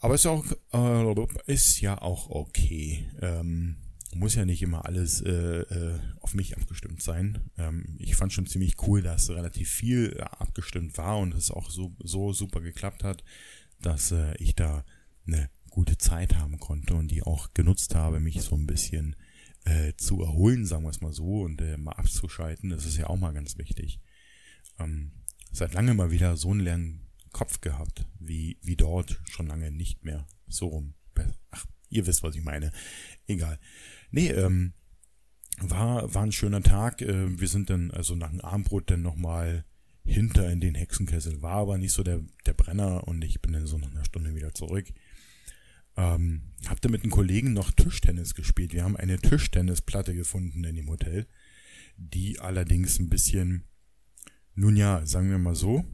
[0.00, 3.10] Aber ist auch, äh, ist ja auch okay.
[3.20, 3.76] Ähm,
[4.14, 5.30] muss ja nicht immer alles äh,
[5.60, 7.50] äh, auf mich abgestimmt sein.
[7.58, 11.70] Ähm, ich fand schon ziemlich cool, dass relativ viel äh, abgestimmt war und es auch
[11.70, 13.22] so, so super geklappt hat,
[13.80, 14.84] dass äh, ich da
[15.26, 19.14] eine gute Zeit haben konnte und die auch genutzt habe, mich so ein bisschen
[19.64, 23.08] äh, zu erholen, sagen wir es mal so, und äh, mal abzuschalten, das ist ja
[23.08, 24.00] auch mal ganz wichtig.
[24.78, 25.12] Ähm,
[25.52, 30.04] seit lange mal wieder so einen leeren Kopf gehabt, wie, wie dort schon lange nicht
[30.04, 30.26] mehr.
[30.46, 30.94] So rum.
[31.50, 32.72] Ach, ihr wisst, was ich meine.
[33.26, 33.58] Egal.
[34.10, 34.72] Nee, ähm,
[35.60, 37.02] war, war ein schöner Tag.
[37.02, 39.64] Äh, wir sind dann, also nach dem Abendbrot dann nochmal
[40.04, 41.42] hinter in den Hexenkessel.
[41.42, 44.34] War aber nicht so der, der Brenner und ich bin dann so nach einer Stunde
[44.34, 44.86] wieder zurück.
[45.96, 48.72] Ähm, hab da mit einem Kollegen noch Tischtennis gespielt.
[48.72, 51.26] Wir haben eine Tischtennisplatte gefunden in dem Hotel,
[51.96, 53.64] die allerdings ein bisschen,
[54.54, 55.84] nun ja, sagen wir mal so,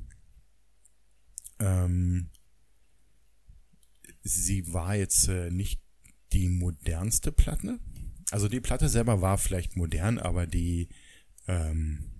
[1.58, 2.30] ähm,
[4.22, 5.80] sie war jetzt äh, nicht
[6.32, 7.80] die modernste Platte.
[8.30, 10.88] Also die Platte selber war vielleicht modern, aber die,
[11.46, 12.10] ähm,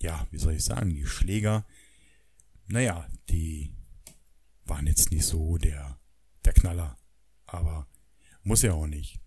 [0.00, 1.66] ja, wie soll ich sagen, die Schläger,
[2.66, 3.74] naja, die
[4.64, 5.98] waren jetzt nicht so der
[6.46, 6.96] der Knaller.
[7.46, 7.86] Aber
[8.42, 9.20] muss ja auch nicht.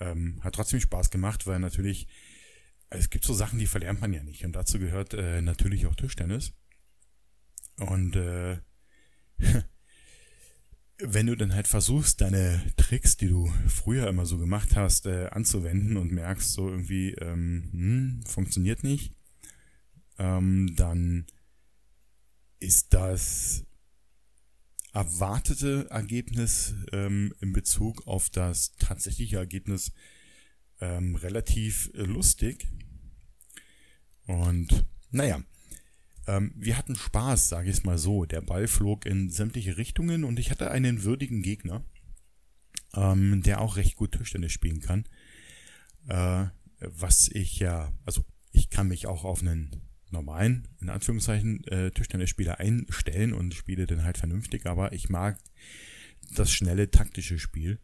[0.00, 2.08] Ähm, hat trotzdem Spaß gemacht, weil natürlich,
[2.90, 4.44] es gibt so Sachen, die verlernt man ja nicht.
[4.44, 6.52] Und dazu gehört äh, natürlich auch Tischtennis.
[7.76, 8.58] Und äh,
[10.98, 15.26] wenn du dann halt versuchst, deine Tricks, die du früher immer so gemacht hast, äh,
[15.26, 19.12] anzuwenden und merkst, so irgendwie, ähm, hm, funktioniert nicht,
[20.18, 21.26] ähm, dann
[22.60, 23.64] ist das
[24.92, 29.90] erwartete Ergebnis ähm, in Bezug auf das tatsächliche Ergebnis
[30.80, 32.68] ähm, relativ äh, lustig.
[34.26, 35.42] Und naja,
[36.26, 38.24] ähm, wir hatten Spaß, sage ich es mal so.
[38.24, 41.84] Der Ball flog in sämtliche Richtungen und ich hatte einen würdigen Gegner,
[42.94, 45.04] ähm, der auch recht gut Tischtennis spielen kann.
[46.08, 46.46] Äh,
[46.80, 52.60] was ich ja, also ich kann mich auch auf einen normalen, in Anführungszeichen, äh, Tischtennisspieler
[52.60, 55.38] einstellen und spiele dann halt vernünftig, aber ich mag
[56.34, 57.80] das schnelle taktische Spiel.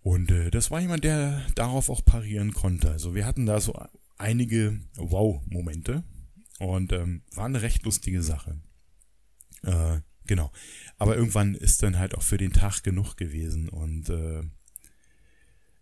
[0.00, 2.90] Und äh, das war jemand, der darauf auch parieren konnte.
[2.90, 3.78] Also wir hatten da so
[4.16, 6.04] einige Wow-Momente
[6.58, 8.60] und ähm, war eine recht lustige Sache.
[9.62, 10.52] Äh, genau.
[10.96, 14.42] Aber irgendwann ist dann halt auch für den Tag genug gewesen und äh,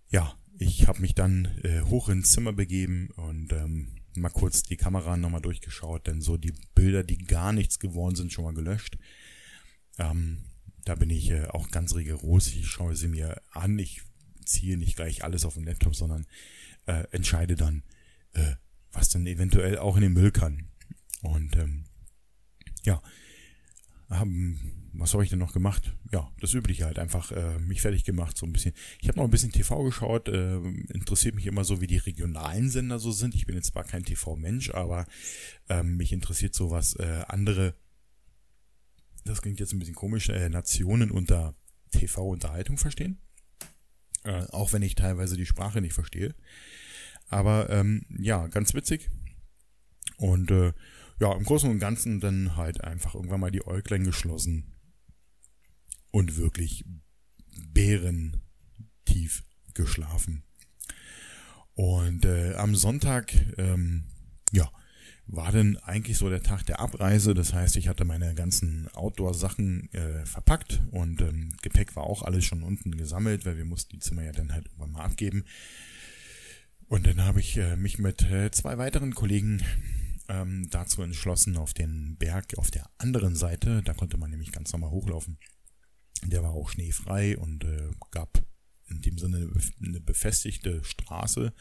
[0.09, 4.77] ja, ich habe mich dann äh, hoch ins Zimmer begeben und ähm, mal kurz die
[4.77, 8.97] Kamera nochmal durchgeschaut, denn so die Bilder, die gar nichts geworden sind, schon mal gelöscht.
[9.99, 10.45] Ähm,
[10.85, 12.49] da bin ich äh, auch ganz rigoros.
[12.49, 13.79] Ich schaue sie mir an.
[13.79, 14.03] Ich
[14.45, 16.27] ziehe nicht gleich alles auf den Laptop, sondern
[16.87, 17.83] äh, entscheide dann,
[18.33, 18.55] äh,
[18.97, 20.69] was dann eventuell auch in den Müll kann.
[21.23, 21.85] Und ähm,
[22.85, 23.03] ja,
[24.09, 25.95] haben was habe ich denn noch gemacht?
[26.13, 28.73] Ja, das Übliche halt einfach äh, mich fertig gemacht, so ein bisschen.
[29.01, 32.71] Ich habe noch ein bisschen TV geschaut, äh, interessiert mich immer so, wie die regionalen
[32.71, 33.35] Sender so sind.
[33.35, 35.07] Ich bin jetzt zwar kein TV-Mensch, aber
[35.69, 37.75] äh, mich interessiert so, was äh, andere,
[39.25, 41.55] das klingt jetzt ein bisschen komisch, äh, Nationen unter
[41.93, 43.19] TV-Unterhaltung verstehen.
[44.25, 46.35] Äh, auch wenn ich teilweise die Sprache nicht verstehe.
[47.29, 49.11] Aber ähm, ja, ganz witzig.
[50.19, 50.73] Und äh,
[51.21, 54.75] ja, im Großen und Ganzen dann halt einfach irgendwann mal die Äuglein geschlossen
[56.11, 56.85] und wirklich
[57.73, 60.45] bärentief geschlafen.
[61.75, 64.05] Und äh, am Sonntag, ähm,
[64.53, 64.71] ja,
[65.27, 67.35] war dann eigentlich so der Tag der Abreise.
[67.35, 72.45] Das heißt, ich hatte meine ganzen Outdoor-Sachen äh, verpackt und ähm, Gepäck war auch alles
[72.45, 75.45] schon unten gesammelt, weil wir mussten die Zimmer ja dann halt irgendwann mal abgeben.
[76.89, 79.63] Und dann habe ich äh, mich mit äh, zwei weiteren Kollegen
[80.29, 84.73] ähm, dazu entschlossen, auf den Berg auf der anderen Seite, da konnte man nämlich ganz
[84.73, 85.39] normal hochlaufen,
[86.25, 88.43] der war auch schneefrei und äh, gab
[88.89, 89.51] in dem Sinne
[89.85, 91.53] eine befestigte Straße,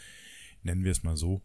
[0.62, 1.44] nennen wir es mal so.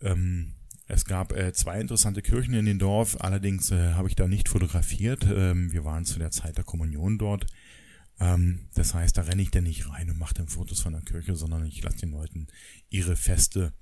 [0.00, 0.54] Ähm,
[0.88, 4.48] es gab äh, zwei interessante Kirchen in dem Dorf, allerdings äh, habe ich da nicht
[4.48, 5.24] fotografiert.
[5.24, 7.46] Ähm, wir waren zu der Zeit der Kommunion dort.
[8.18, 11.02] Ähm, das heißt, da renne ich denn nicht rein und mache dann Fotos von der
[11.02, 12.46] Kirche, sondern ich lasse den Leuten
[12.88, 13.72] ihre Feste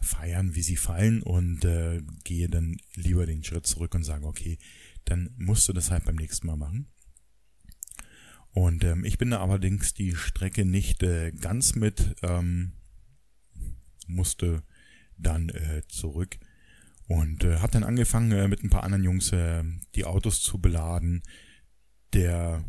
[0.00, 4.58] feiern, wie sie fallen und äh, gehe dann lieber den Schritt zurück und sage, okay,
[5.04, 6.88] dann musst du das halt beim nächsten Mal machen.
[8.50, 12.72] Und ähm, ich bin da allerdings die Strecke nicht äh, ganz mit, ähm,
[14.06, 14.62] musste
[15.16, 16.38] dann äh, zurück
[17.06, 19.64] und äh, habe dann angefangen äh, mit ein paar anderen Jungs äh,
[19.94, 21.22] die Autos zu beladen.
[22.12, 22.64] Der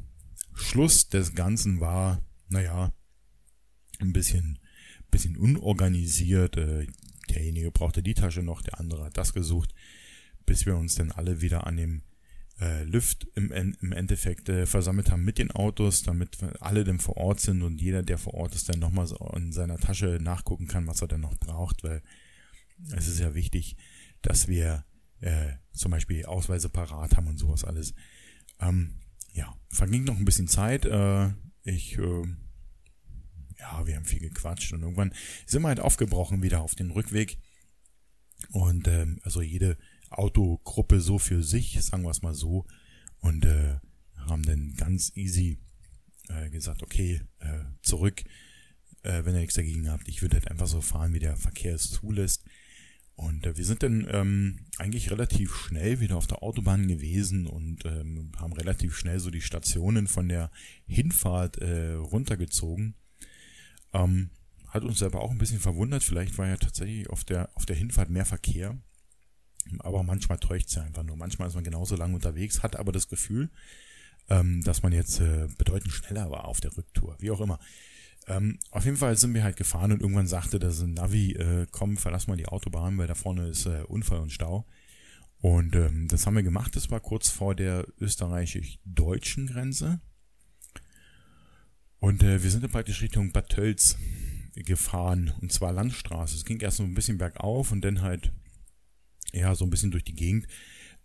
[0.55, 2.93] Schluss des Ganzen war, naja,
[3.99, 4.59] ein bisschen,
[5.11, 6.57] bisschen unorganisiert.
[6.57, 6.87] Äh,
[7.29, 9.73] derjenige brauchte die Tasche noch, der andere hat das gesucht,
[10.45, 12.03] bis wir uns dann alle wieder an dem
[12.59, 17.17] äh, Lüft im, im Endeffekt äh, versammelt haben mit den Autos, damit alle dann vor
[17.17, 20.67] Ort sind und jeder, der vor Ort ist, dann nochmal so in seiner Tasche nachgucken
[20.67, 22.01] kann, was er denn noch braucht, weil
[22.95, 23.75] es ist ja wichtig,
[24.21, 24.85] dass wir
[25.21, 27.93] äh, zum Beispiel Ausweise parat haben und sowas alles.
[28.59, 28.95] Ähm,
[29.33, 30.85] ja, verging noch ein bisschen Zeit.
[30.85, 31.31] Äh,
[31.63, 32.23] ich, äh,
[33.59, 35.13] ja, wir haben viel gequatscht und irgendwann
[35.45, 37.37] sind wir halt aufgebrochen wieder auf den Rückweg.
[38.51, 39.77] Und ähm, also jede
[40.09, 42.65] Autogruppe so für sich, sagen wir es mal so.
[43.19, 43.77] Und äh,
[44.15, 45.59] haben dann ganz easy
[46.29, 48.23] äh, gesagt, okay, äh, zurück,
[49.03, 50.07] äh, wenn ihr nichts dagegen habt.
[50.07, 52.43] Ich würde halt einfach so fahren, wie der Verkehr es zulässt.
[53.15, 57.85] Und äh, wir sind dann ähm, eigentlich relativ schnell wieder auf der Autobahn gewesen und
[57.85, 60.49] ähm, haben relativ schnell so die Stationen von der
[60.87, 62.95] Hinfahrt äh, runtergezogen.
[63.93, 64.31] Ähm,
[64.67, 66.03] hat uns aber auch ein bisschen verwundert.
[66.03, 68.77] Vielleicht war ja tatsächlich auf der, auf der Hinfahrt mehr Verkehr.
[69.79, 71.15] Aber manchmal täuscht es ja einfach nur.
[71.15, 73.49] Manchmal ist man genauso lang unterwegs, hat aber das Gefühl,
[74.29, 77.15] ähm, dass man jetzt äh, bedeutend schneller war auf der Rücktour.
[77.19, 77.59] Wie auch immer.
[78.27, 81.97] Ähm, auf jeden Fall sind wir halt gefahren und irgendwann sagte das Navi, äh, komm,
[81.97, 84.65] verlass mal die Autobahn, weil da vorne ist äh, Unfall und Stau.
[85.39, 86.75] Und ähm, das haben wir gemacht.
[86.75, 89.99] Das war kurz vor der österreichisch-deutschen Grenze.
[91.99, 93.97] Und äh, wir sind dann praktisch Richtung Bad Tölz
[94.55, 95.33] gefahren.
[95.41, 96.35] Und zwar Landstraße.
[96.35, 98.31] Es ging erst so ein bisschen bergauf und dann halt,
[99.33, 100.47] ja, so ein bisschen durch die Gegend.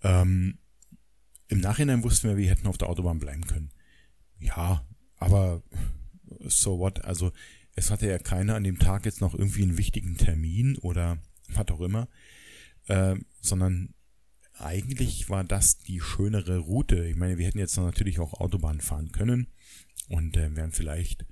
[0.03, 0.59] Ähm,
[1.49, 3.71] Im Nachhinein wussten wir, wir hätten auf der Autobahn bleiben können.
[4.39, 5.65] Ja, aber
[6.47, 7.05] so what?
[7.05, 7.33] Also
[7.75, 11.19] es hatte ja keiner an dem Tag jetzt noch irgendwie einen wichtigen Termin oder
[11.49, 12.09] was auch immer,
[12.87, 13.95] äh, sondern
[14.59, 17.07] eigentlich war das die schönere Route.
[17.07, 19.47] Ich meine, wir hätten jetzt natürlich auch Autobahn fahren können
[20.09, 21.25] und äh, wären vielleicht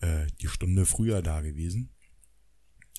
[0.00, 1.90] äh, die Stunde früher da gewesen.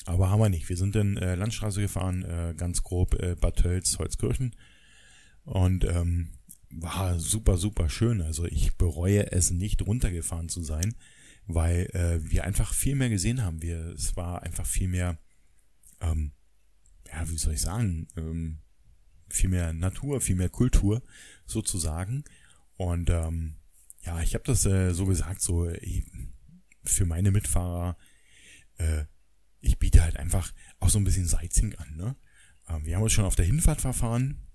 [0.06, 0.68] Aber haben wir nicht.
[0.68, 4.56] Wir sind dann äh, Landstraße gefahren, äh, ganz grob äh, Bad Tölz, Holzkirchen.
[5.44, 6.34] Und ähm,
[6.70, 8.22] war super, super schön.
[8.22, 10.96] Also ich bereue es nicht, runtergefahren zu sein
[11.48, 13.62] weil äh, wir einfach viel mehr gesehen haben.
[13.62, 15.18] Wir, es war einfach viel mehr,
[16.00, 16.32] ähm,
[17.08, 18.60] ja, wie soll ich sagen, ähm,
[19.30, 21.02] viel mehr Natur, viel mehr Kultur
[21.46, 22.24] sozusagen.
[22.76, 23.56] Und ähm,
[24.04, 26.04] ja, ich habe das äh, so gesagt, so ich,
[26.84, 27.98] für meine Mitfahrer,
[28.78, 29.06] äh,
[29.60, 31.96] ich biete halt einfach auch so ein bisschen Sightseeing an.
[31.96, 32.16] Ne?
[32.68, 34.48] Ähm, wir haben uns schon auf der Hinfahrt verfahren,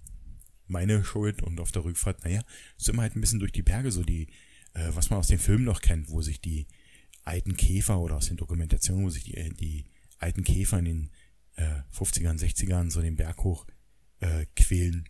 [0.67, 2.43] meine Schuld, und auf der Rückfahrt, naja,
[2.77, 4.29] sind wir halt ein bisschen durch die Berge, so die,
[4.75, 6.67] äh, was man aus den Filmen noch kennt, wo sich die
[7.27, 9.85] alten Käfer oder aus den Dokumentationen, wo sich die, äh, die
[10.19, 11.11] alten Käfer in den
[11.57, 13.67] äh, 50ern, 60ern so den Berg hoch
[14.21, 15.09] äh, quälen,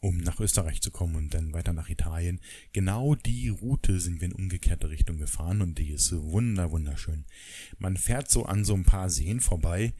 [0.00, 2.40] um nach Österreich zu kommen und dann weiter nach Italien.
[2.72, 7.26] Genau die Route sind wir in umgekehrte Richtung gefahren und die ist wunder, wunderschön.
[7.78, 9.94] Man fährt so an so ein paar Seen vorbei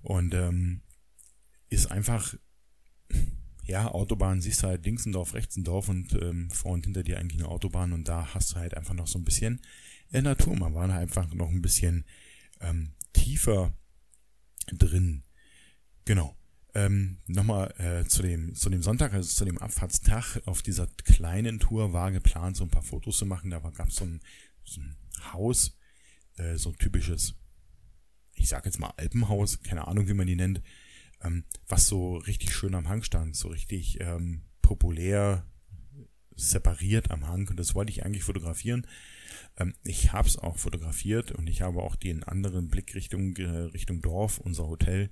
[0.00, 0.82] und ähm,
[1.68, 2.34] ist einfach,
[3.64, 6.84] ja, Autobahn, siehst du halt links ein Dorf, rechts ein Dorf und ähm, vor und
[6.84, 9.60] hinter dir eigentlich eine Autobahn und da hast du halt einfach noch so ein bisschen
[10.10, 10.56] in Natur.
[10.56, 12.04] Man war einfach noch ein bisschen
[12.60, 13.74] ähm, tiefer
[14.66, 15.24] drin.
[16.04, 16.36] Genau.
[16.74, 21.58] Ähm, Nochmal äh, zu, dem, zu dem Sonntag, also zu dem Abfahrtstag auf dieser kleinen
[21.58, 23.50] Tour war geplant, so ein paar Fotos zu machen.
[23.50, 24.24] Da gab so es
[24.64, 24.96] so ein
[25.32, 25.78] Haus,
[26.36, 27.34] äh, so ein typisches,
[28.34, 30.60] ich sag jetzt mal Alpenhaus, keine Ahnung, wie man die nennt,
[31.22, 35.46] ähm, was so richtig schön am Hang stand, so richtig ähm, populär
[36.34, 37.48] separiert am Hang.
[37.48, 38.86] Und das wollte ich eigentlich fotografieren.
[39.56, 43.46] Ähm, ich habe es auch fotografiert und ich habe auch den anderen Blick Richtung, äh,
[43.46, 45.10] Richtung Dorf, unser Hotel.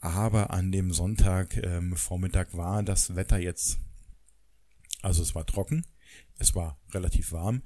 [0.00, 3.78] Aber an dem Sonntag ähm, Vormittag war das Wetter jetzt,
[5.02, 5.84] also es war trocken,
[6.38, 7.62] es war relativ warm,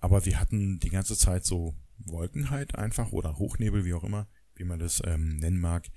[0.00, 4.64] aber wir hatten die ganze Zeit so Wolkenheit einfach oder Hochnebel, wie auch immer, wie
[4.64, 5.90] man das ähm, nennen mag.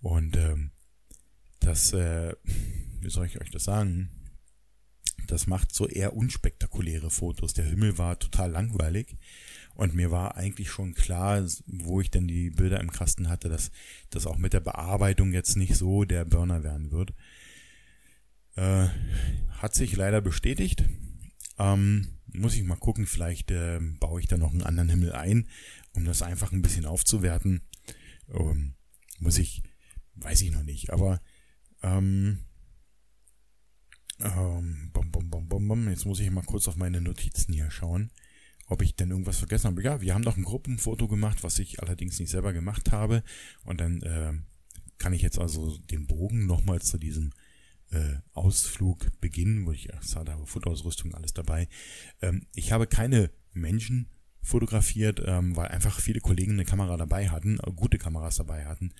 [0.00, 0.72] Und ähm,
[1.60, 2.34] das, äh,
[3.00, 4.21] wie soll ich euch das sagen?
[5.26, 7.54] Das macht so eher unspektakuläre Fotos.
[7.54, 9.16] Der Himmel war total langweilig
[9.74, 13.70] Und mir war eigentlich schon klar, wo ich denn die Bilder im Kasten hatte, dass
[14.10, 17.14] das auch mit der Bearbeitung jetzt nicht so der Burner werden wird.
[18.56, 18.88] Äh,
[19.50, 20.84] hat sich leider bestätigt.
[21.58, 25.48] Ähm, muss ich mal gucken, vielleicht äh, baue ich da noch einen anderen Himmel ein,
[25.94, 27.62] um das einfach ein bisschen aufzuwerten.
[28.28, 28.74] Ähm,
[29.18, 29.62] muss ich,
[30.16, 31.20] weiß ich noch nicht, aber
[31.82, 32.40] ähm,
[34.22, 35.88] ähm, bom, bom, bom, bom, bom.
[35.88, 38.10] Jetzt muss ich mal kurz auf meine Notizen hier schauen,
[38.66, 39.82] ob ich denn irgendwas vergessen habe.
[39.82, 43.22] Ja, wir haben noch ein Gruppenfoto gemacht, was ich allerdings nicht selber gemacht habe.
[43.64, 44.32] Und dann äh,
[44.98, 47.32] kann ich jetzt also den Bogen nochmal zu diesem
[47.90, 51.68] äh, Ausflug beginnen, wo ich da habe Fotoausrüstung, alles dabei.
[52.20, 54.08] Ähm, ich habe keine Menschen
[54.42, 58.92] fotografiert, ähm, weil einfach viele Kollegen eine Kamera dabei hatten, äh, gute Kameras dabei hatten.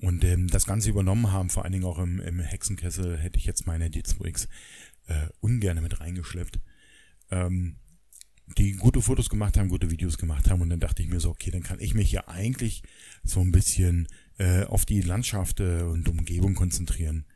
[0.00, 3.46] Und ähm, das Ganze übernommen haben, vor allen Dingen auch im, im Hexenkessel, hätte ich
[3.46, 4.48] jetzt meine D2X
[5.06, 6.60] äh, ungern mit reingeschleppt.
[7.30, 7.76] Ähm,
[8.56, 11.30] die gute Fotos gemacht haben, gute Videos gemacht haben und dann dachte ich mir so,
[11.30, 12.82] okay, dann kann ich mich ja eigentlich
[13.22, 14.08] so ein bisschen
[14.38, 17.26] äh, auf die Landschaft äh, und Umgebung konzentrieren.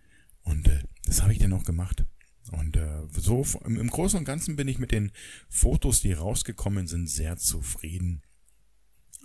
[0.43, 2.07] Und äh, das habe ich dann auch gemacht.
[2.51, 5.12] Und äh, so im, im Großen und Ganzen bin ich mit den
[5.49, 8.22] Fotos, die rausgekommen sind, sehr zufrieden.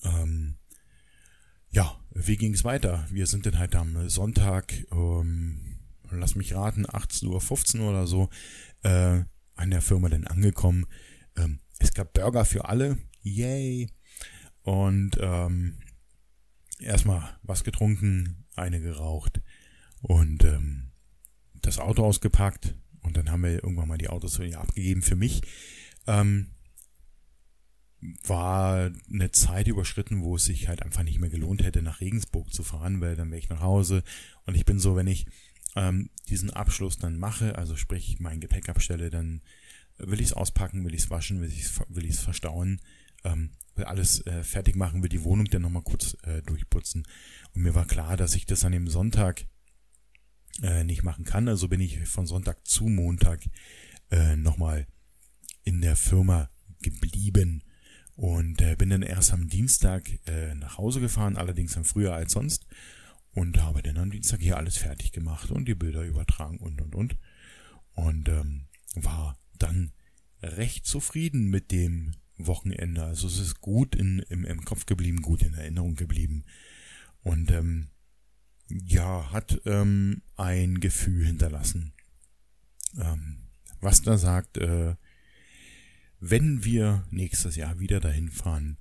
[0.03, 0.57] Ähm,
[1.77, 3.05] ja, wie ging es weiter?
[3.11, 5.77] Wir sind dann halt am Sonntag, ähm,
[6.09, 8.29] lass mich raten, 18 Uhr, 15 Uhr oder so,
[8.81, 9.21] äh,
[9.53, 10.87] an der Firma dann angekommen.
[11.35, 13.91] Ähm, es gab Burger für alle, yay!
[14.63, 15.77] Und ähm,
[16.79, 19.43] erstmal was getrunken, eine geraucht
[20.01, 20.93] und ähm,
[21.61, 25.03] das Auto ausgepackt und dann haben wir irgendwann mal die Autos abgegeben.
[25.03, 25.43] Für mich
[26.07, 26.47] ähm,
[28.25, 32.53] war eine Zeit überschritten, wo es sich halt einfach nicht mehr gelohnt hätte, nach Regensburg
[32.53, 34.03] zu fahren, weil dann wäre ich nach Hause
[34.45, 35.25] und ich bin so, wenn ich
[35.75, 39.41] ähm, diesen Abschluss dann mache, also sprich mein Gepäck abstelle, dann
[39.97, 42.81] will ich es auspacken, will ich es waschen, will ich es will ich's verstauen,
[43.23, 47.05] ähm, will alles äh, fertig machen, will die Wohnung dann nochmal kurz äh, durchputzen.
[47.53, 49.45] Und mir war klar, dass ich das an dem Sonntag
[50.61, 51.47] äh, nicht machen kann.
[51.47, 53.41] Also bin ich von Sonntag zu Montag
[54.11, 54.87] äh, nochmal
[55.63, 56.49] in der Firma
[56.81, 57.63] geblieben
[58.17, 62.33] und äh, bin dann erst am Dienstag äh, nach Hause gefahren, allerdings dann früher als
[62.33, 62.65] sonst
[63.31, 66.95] und habe dann am Dienstag hier alles fertig gemacht und die Bilder übertragen und und
[66.95, 67.17] und
[67.93, 68.65] und ähm,
[68.95, 69.91] war dann
[70.41, 73.03] recht zufrieden mit dem Wochenende.
[73.03, 76.43] Also es ist gut in, im, im Kopf geblieben, gut in Erinnerung geblieben.
[77.23, 77.87] Und ähm,
[78.69, 81.93] ja, hat ähm, ein Gefühl hinterlassen.
[82.99, 83.37] Ähm,
[83.81, 84.95] was da sagt, äh,
[86.19, 88.77] wenn wir nächstes Jahr wieder dahin fahren,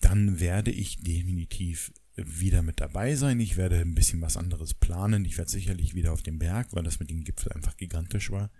[0.00, 3.40] dann werde ich definitiv wieder mit dabei sein.
[3.40, 5.24] Ich werde ein bisschen was anderes planen.
[5.24, 8.50] Ich werde sicherlich wieder auf den Berg, weil das mit dem Gipfel einfach gigantisch war.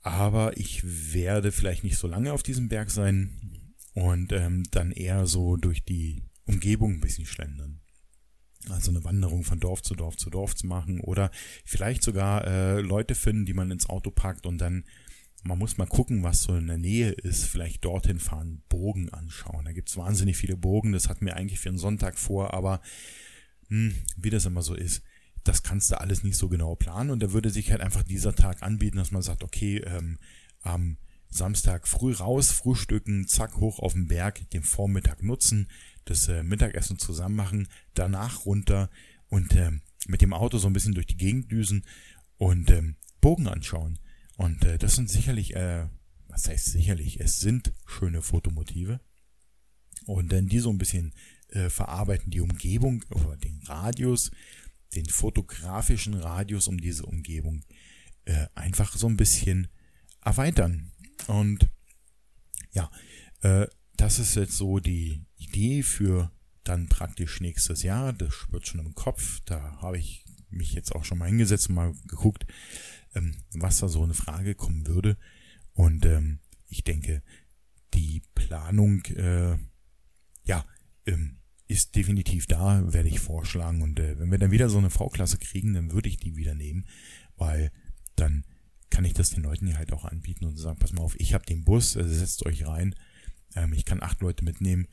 [0.00, 0.82] Aber ich
[1.12, 5.84] werde vielleicht nicht so lange auf diesem Berg sein und ähm, dann eher so durch
[5.84, 7.82] die Umgebung ein bisschen schlendern
[8.70, 11.30] also eine Wanderung von Dorf zu Dorf zu Dorf zu machen oder
[11.64, 14.84] vielleicht sogar äh, Leute finden, die man ins Auto packt und dann
[15.42, 19.64] man muss mal gucken, was so in der Nähe ist, vielleicht dorthin fahren, Burgen anschauen.
[19.64, 22.80] Da gibt's wahnsinnig viele Burgen, das hatten wir eigentlich für einen Sonntag vor, aber
[23.68, 25.02] hm, wie das immer so ist,
[25.44, 28.34] das kannst du alles nicht so genau planen und da würde sich halt einfach dieser
[28.34, 30.18] Tag anbieten, dass man sagt, okay, ähm,
[30.60, 30.96] am
[31.28, 35.68] Samstag früh raus, frühstücken, zack, hoch auf den Berg, den Vormittag nutzen,
[36.04, 38.90] das äh, Mittagessen zusammen machen, danach runter
[39.28, 39.72] und äh,
[40.06, 41.84] mit dem Auto so ein bisschen durch die Gegend düsen
[42.36, 43.98] und ähm, Bogen anschauen.
[44.42, 45.86] Und äh, das sind sicherlich, äh,
[46.26, 49.00] was heißt sicherlich, es sind schöne Fotomotive.
[50.06, 51.14] Und dann die so ein bisschen
[51.50, 54.32] äh, verarbeiten, die Umgebung oder den Radius,
[54.96, 57.62] den fotografischen Radius um diese Umgebung
[58.24, 59.68] äh, einfach so ein bisschen
[60.20, 60.90] erweitern.
[61.28, 61.68] Und
[62.72, 62.90] ja,
[63.42, 66.32] äh, das ist jetzt so die Idee für
[66.64, 68.12] dann praktisch nächstes Jahr.
[68.12, 69.40] Das wird schon im Kopf.
[69.44, 72.44] Da habe ich mich jetzt auch schon mal hingesetzt und mal geguckt,
[73.54, 75.16] was da so eine Frage kommen würde.
[75.74, 76.38] Und ähm,
[76.68, 77.22] ich denke,
[77.94, 79.56] die Planung, äh,
[80.44, 80.64] ja,
[81.06, 81.38] ähm,
[81.68, 83.82] ist definitiv da, werde ich vorschlagen.
[83.82, 86.54] Und äh, wenn wir dann wieder so eine V-Klasse kriegen, dann würde ich die wieder
[86.54, 86.86] nehmen,
[87.36, 87.72] weil
[88.16, 88.44] dann
[88.90, 91.32] kann ich das den Leuten hier halt auch anbieten und sagen, pass mal auf, ich
[91.32, 92.94] habe den Bus, also setzt euch rein,
[93.54, 94.86] ähm, ich kann acht Leute mitnehmen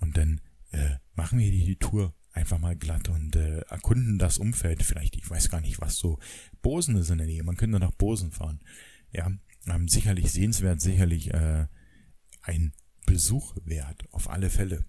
[0.00, 0.40] und dann
[0.72, 4.82] äh, machen wir die, die Tour einfach mal glatt und äh, erkunden das Umfeld.
[4.82, 6.18] Vielleicht, ich weiß gar nicht, was so
[6.60, 7.44] Bosen ist in der Nähe.
[7.44, 8.60] Man könnte nach Bosen fahren.
[9.12, 9.30] Ja,
[9.68, 11.66] ähm, sicherlich sehenswert, sicherlich äh,
[12.42, 12.74] ein
[13.06, 14.84] Besuch wert, auf alle Fälle.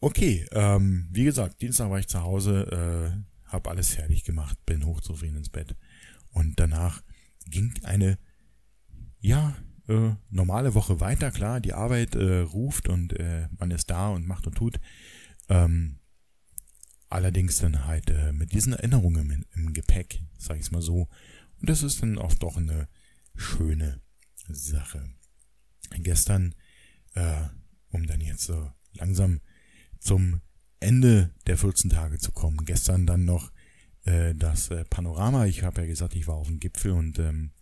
[0.00, 4.84] Okay, ähm, wie gesagt, Dienstag war ich zu Hause, äh, habe alles fertig gemacht, bin
[4.84, 5.76] hochzufrieden ins Bett
[6.32, 7.02] und danach
[7.46, 8.18] ging eine,
[9.20, 9.56] ja,
[9.88, 14.26] äh, normale Woche weiter, klar, die Arbeit äh, ruft und äh, man ist da und
[14.26, 14.80] macht und tut.
[15.48, 15.98] Ähm,
[17.08, 21.08] allerdings dann halt äh, mit diesen Erinnerungen im, im Gepäck, sag ich mal so.
[21.60, 22.88] Und das ist dann auch doch eine
[23.34, 24.00] schöne
[24.48, 25.08] Sache.
[25.90, 26.54] Gestern,
[27.14, 27.44] äh,
[27.90, 29.40] um dann jetzt so langsam
[30.00, 30.40] zum
[30.80, 32.64] Ende der 14 Tage zu kommen.
[32.64, 33.52] Gestern dann noch
[34.04, 35.46] äh, das äh, Panorama.
[35.46, 37.52] Ich habe ja gesagt, ich war auf dem Gipfel und ähm,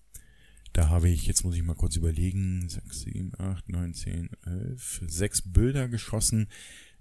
[0.73, 5.03] da habe ich, jetzt muss ich mal kurz überlegen, 6, 7, 8, 9, 10, 11,
[5.07, 6.49] 6 Bilder geschossen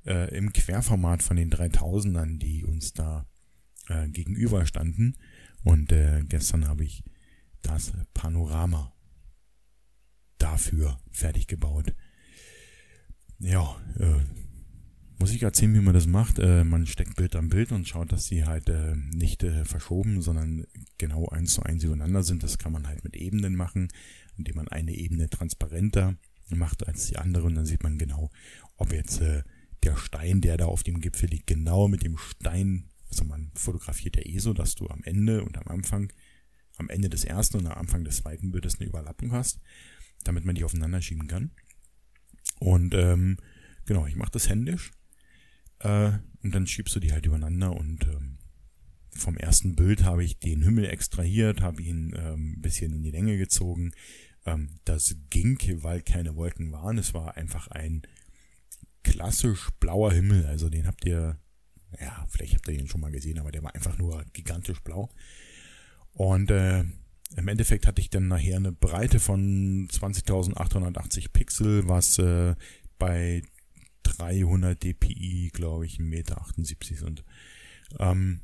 [0.05, 3.25] äh, im Querformat von den 3000ern, die uns da
[3.87, 5.15] äh, gegenüber standen.
[5.63, 7.03] Und äh, gestern habe ich
[7.61, 8.93] das Panorama
[10.37, 11.95] dafür fertig gebaut.
[13.39, 14.19] Ja, äh,
[15.19, 16.39] muss ich erzählen, wie man das macht.
[16.39, 20.21] Äh, man steckt Bild am Bild und schaut, dass sie halt äh, nicht äh, verschoben,
[20.21, 20.65] sondern
[20.97, 22.43] genau eins zu eins übereinander sind.
[22.43, 23.87] Das kann man halt mit Ebenen machen,
[24.37, 26.17] indem man eine Ebene transparenter
[26.49, 28.29] macht als die andere und dann sieht man genau,
[28.75, 29.43] ob jetzt äh,
[29.83, 34.15] der Stein, der da auf dem Gipfel liegt, genau mit dem Stein, also man fotografiert
[34.15, 36.11] ja eh so, dass du am Ende und am Anfang,
[36.77, 39.59] am Ende des ersten und am Anfang des zweiten Bildes eine Überlappung hast,
[40.23, 41.51] damit man die aufeinander schieben kann.
[42.59, 43.37] Und ähm,
[43.85, 44.91] genau, ich mache das händisch
[45.79, 46.11] äh,
[46.41, 48.37] und dann schiebst du die halt übereinander und ähm,
[49.15, 53.11] vom ersten Bild habe ich den Himmel extrahiert, habe ihn ähm, ein bisschen in die
[53.11, 53.91] Länge gezogen.
[54.45, 56.97] Ähm, das ging, weil keine Wolken waren.
[56.97, 58.01] Es war einfach ein
[59.03, 60.45] klassisch blauer Himmel.
[60.45, 61.37] Also den habt ihr,
[61.99, 65.09] ja, vielleicht habt ihr ihn schon mal gesehen, aber der war einfach nur gigantisch blau.
[66.13, 66.83] Und äh,
[67.35, 72.55] im Endeffekt hatte ich dann nachher eine Breite von 20.880 Pixel, was äh,
[72.99, 73.41] bei
[74.03, 76.45] 300 dpi, glaube ich, 1,78 Meter
[76.79, 77.23] sind.
[77.99, 78.41] Ähm,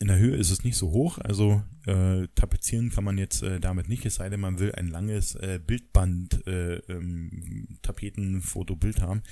[0.00, 3.58] in der Höhe ist es nicht so hoch, also äh, tapezieren kann man jetzt äh,
[3.58, 9.22] damit nicht, es sei denn, man will ein langes äh, Bildband äh, ähm, Tapetenfotobild haben,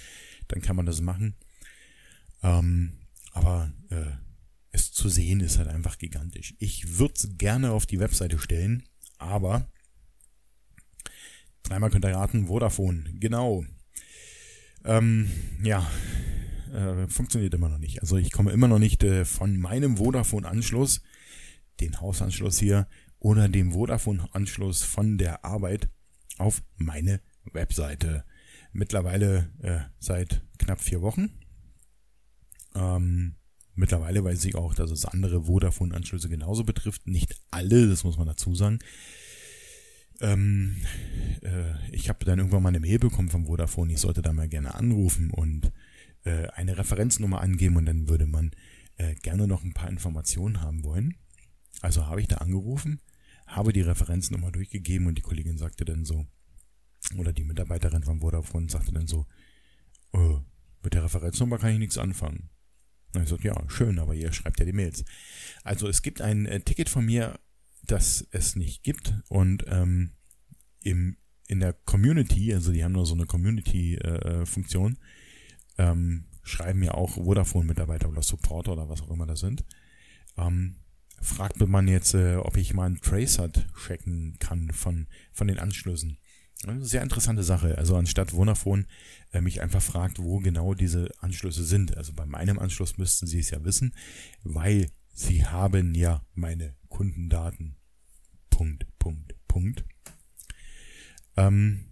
[0.49, 1.37] dann kann man das machen.
[2.43, 2.93] Ähm,
[3.33, 4.11] aber äh,
[4.73, 6.55] es zu sehen ist halt einfach gigantisch.
[6.59, 8.83] Ich würde es gerne auf die Webseite stellen,
[9.19, 9.71] aber
[11.63, 13.65] dreimal könnt ihr raten, Vodafone, genau.
[14.85, 15.31] Ähm,
[15.63, 15.89] ja,
[16.77, 18.03] äh, funktioniert immer noch nicht.
[18.03, 21.03] Also ich komme immer noch nicht äh, von meinem Vodafone-Anschluss,
[21.81, 22.87] den Hausanschluss hier,
[23.19, 25.89] oder dem Vodafone-Anschluss von der Arbeit
[26.39, 27.21] auf meine
[27.53, 28.25] Webseite.
[28.73, 31.31] Mittlerweile äh, seit knapp vier Wochen.
[32.75, 33.37] Ähm,
[33.75, 37.07] mittlerweile weiß ich auch, dass es andere Vodafone-Anschlüsse genauso betrifft.
[37.07, 38.81] Nicht alle, das muss man dazu sagen.
[40.21, 40.77] Ähm,
[41.43, 44.49] äh, ich habe dann irgendwann mal eine Mail bekommen vom Vodafone, ich sollte da mal
[44.49, 45.73] gerne anrufen und
[46.27, 48.51] äh, eine Referenznummer angeben und dann würde man
[48.97, 51.17] äh, gerne noch ein paar Informationen haben wollen.
[51.81, 53.01] Also habe ich da angerufen,
[53.47, 56.27] habe die Referenznummer durchgegeben und die Kollegin sagte dann so,
[57.17, 59.27] oder die Mitarbeiterin von Vodafone sagte dann so,
[60.13, 60.37] äh,
[60.83, 62.51] mit der Referenznummer kann ich nichts anfangen.
[63.15, 65.05] Und ich sagte, ja, schön, aber ihr schreibt ja die Mails.
[65.65, 67.39] Also es gibt ein äh, Ticket von mir
[67.87, 69.15] das es nicht gibt.
[69.29, 70.13] Und ähm,
[70.83, 71.17] im,
[71.47, 74.97] in der Community, also die haben nur so eine Community-Funktion, äh,
[75.79, 79.65] ähm, schreiben ja auch Vodafone-Mitarbeiter oder Supporter oder was auch immer das sind.
[80.37, 80.77] Ähm,
[81.21, 83.51] fragt man jetzt, äh, ob ich mal einen Tracer
[83.87, 86.19] checken kann von, von den Anschlüssen.
[86.81, 87.77] Sehr interessante Sache.
[87.77, 88.87] Also anstatt Vodafone
[89.33, 91.97] äh, mich einfach fragt, wo genau diese Anschlüsse sind.
[91.97, 93.95] Also bei meinem Anschluss müssten sie es ja wissen,
[94.43, 97.77] weil sie haben ja meine Kundendaten.
[98.51, 99.85] Punkt, Punkt, Punkt.
[101.37, 101.85] Ähm,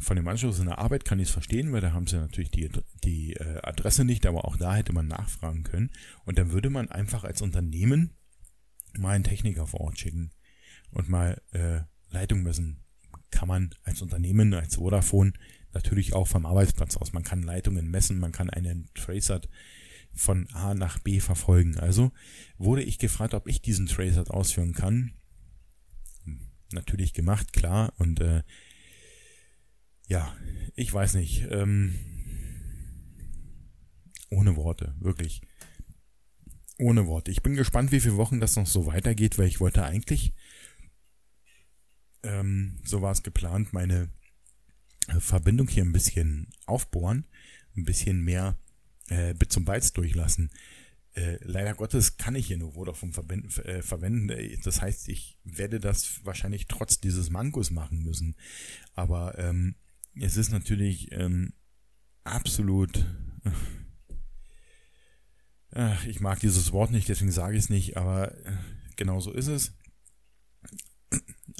[0.00, 2.50] von dem Anschluss in der Arbeit kann ich es verstehen, weil da haben sie natürlich
[2.50, 2.70] die,
[3.04, 5.90] die äh, Adresse nicht, aber auch da hätte man nachfragen können.
[6.24, 8.16] Und dann würde man einfach als Unternehmen
[8.98, 10.32] mal einen Techniker vor Ort schicken
[10.90, 11.80] und mal äh,
[12.10, 12.82] Leitung messen.
[13.30, 15.32] Kann man als Unternehmen, als Vodafone
[15.72, 17.12] natürlich auch vom Arbeitsplatz aus.
[17.12, 19.40] Man kann Leitungen messen, man kann einen Tracer
[20.12, 21.78] von A nach B verfolgen.
[21.78, 22.10] Also
[22.58, 25.12] wurde ich gefragt, ob ich diesen Tracer ausführen kann.
[26.72, 27.92] Natürlich gemacht, klar.
[27.98, 28.42] Und äh,
[30.10, 30.36] ja,
[30.74, 31.46] ich weiß nicht.
[31.50, 31.94] Ähm,
[34.28, 35.40] ohne Worte, wirklich.
[36.78, 37.30] Ohne Worte.
[37.30, 40.34] Ich bin gespannt, wie viele Wochen das noch so weitergeht, weil ich wollte eigentlich,
[42.24, 44.10] ähm, so war es geplant, meine
[45.18, 47.26] Verbindung hier ein bisschen aufbohren,
[47.76, 48.58] ein bisschen mehr
[49.08, 50.50] äh, Bit zum Bytes durchlassen.
[51.12, 53.12] Äh, leider Gottes kann ich hier nur Vodafone
[53.64, 54.60] äh, verwenden.
[54.64, 58.34] Das heißt, ich werde das wahrscheinlich trotz dieses Mankos machen müssen.
[58.94, 59.76] Aber ähm,
[60.20, 61.52] es ist natürlich ähm,
[62.24, 63.06] absolut.
[65.72, 68.56] Äh, ich mag dieses Wort nicht, deswegen sage ich es nicht, aber äh,
[68.96, 69.72] genau so ist es.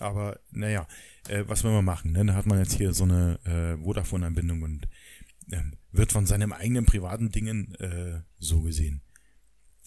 [0.00, 0.88] Aber naja,
[1.28, 2.12] äh, was will man machen?
[2.12, 2.24] Ne?
[2.26, 4.88] Da hat man jetzt hier so eine äh, Vodafone-Anbindung und
[5.50, 9.02] äh, wird von seinem eigenen privaten Dingen äh, so gesehen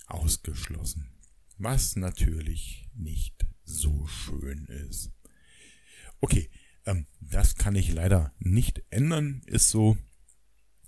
[0.07, 1.11] ausgeschlossen.
[1.57, 5.11] Was natürlich nicht so schön ist.
[6.19, 6.49] Okay,
[6.86, 9.97] ähm, das kann ich leider nicht ändern, ist so.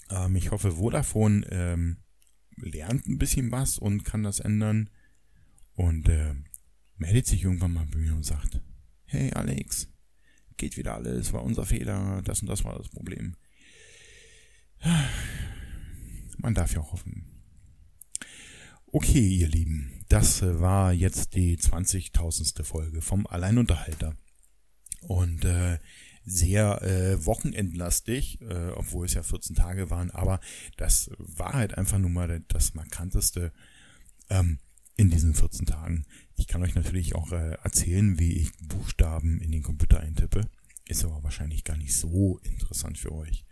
[0.09, 1.97] Ähm, ich hoffe, Vodafone ähm,
[2.57, 4.89] lernt ein bisschen was und kann das ändern
[5.73, 6.35] und äh,
[6.97, 8.61] meldet sich irgendwann mal bei mir und sagt,
[9.05, 9.89] hey Alex,
[10.57, 13.35] geht wieder alles, war unser Fehler, das und das war das Problem.
[16.37, 17.35] Man darf ja auch hoffen.
[18.87, 22.63] Okay, ihr Lieben, das war jetzt die 20.000.
[22.63, 24.15] Folge vom Alleinunterhalter.
[25.07, 25.77] Und äh,
[26.25, 30.39] sehr äh, wochenendlastig, äh, obwohl es ja 14 Tage waren, aber
[30.75, 33.51] das war halt einfach nur mal das markanteste
[34.29, 34.59] ähm,
[34.97, 36.05] in diesen 14 Tagen.
[36.35, 40.49] Ich kann euch natürlich auch äh, erzählen, wie ich Buchstaben in den Computer eintippe.
[40.87, 43.45] Ist aber wahrscheinlich gar nicht so interessant für euch.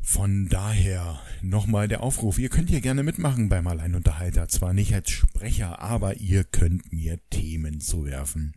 [0.00, 2.38] Von daher nochmal der Aufruf.
[2.38, 4.48] Ihr könnt hier gerne mitmachen beim Alleinunterhalter.
[4.48, 8.54] Zwar nicht als Sprecher, aber ihr könnt mir Themen zuwerfen.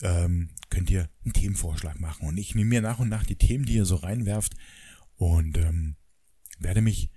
[0.02, 2.26] Ähm, könnt ihr einen Themenvorschlag machen.
[2.26, 4.56] Und ich nehme mir nach und nach die Themen, die ihr so reinwerft.
[5.16, 5.96] Und ähm,
[6.58, 7.10] werde mich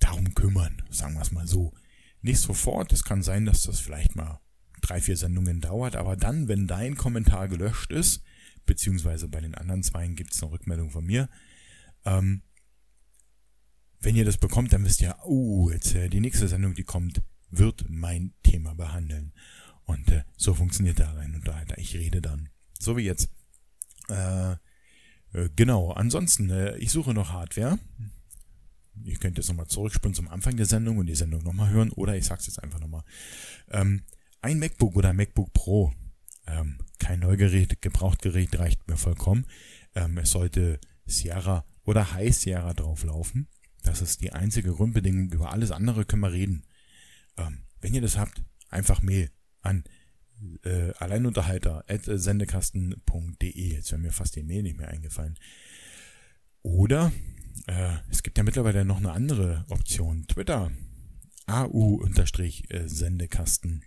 [0.00, 1.72] darum kümmern, sagen wir es mal so.
[2.22, 4.40] Nicht sofort, es kann sein, dass das vielleicht mal
[4.82, 8.22] drei, vier Sendungen dauert, aber dann, wenn dein Kommentar gelöscht ist,
[8.66, 11.28] beziehungsweise bei den anderen zweien gibt es eine Rückmeldung von mir,
[12.04, 12.42] ähm,
[14.00, 17.22] wenn ihr das bekommt, dann wisst ihr, oh, jetzt äh, die nächste Sendung, die kommt,
[17.50, 19.32] wird mein Thema behandeln.
[19.84, 21.76] Und äh, so funktioniert der Alleinunterhalter.
[21.78, 22.48] Ich rede dann.
[22.78, 23.28] So wie jetzt.
[24.08, 24.52] Äh,
[25.32, 27.78] äh, genau, ansonsten, äh, ich suche noch Hardware.
[29.02, 32.16] Ihr könnt jetzt nochmal zurückspringen zum Anfang der Sendung und die Sendung nochmal hören oder
[32.16, 33.04] ich sag's jetzt einfach nochmal.
[33.70, 34.02] Ähm,
[34.42, 35.92] ein MacBook oder MacBook Pro,
[36.46, 39.46] ähm, kein Neugerät, Gebrauchtgerät reicht mir vollkommen.
[39.94, 43.48] Ähm, es sollte Sierra oder High Sierra drauflaufen.
[43.82, 45.32] Das ist die einzige Grundbedingung.
[45.32, 46.64] Über alles andere können wir reden.
[47.36, 49.82] Ähm, wenn ihr das habt, einfach Mail an
[50.62, 53.72] äh, alleinunterhalter at sendekasten.de.
[53.72, 55.36] Jetzt wäre mir fast die Mail nicht mehr eingefallen.
[56.62, 57.10] Oder
[57.66, 60.28] äh, es gibt ja mittlerweile noch eine andere Option.
[60.28, 60.70] Twitter.
[61.46, 63.82] AU-Sendekasten.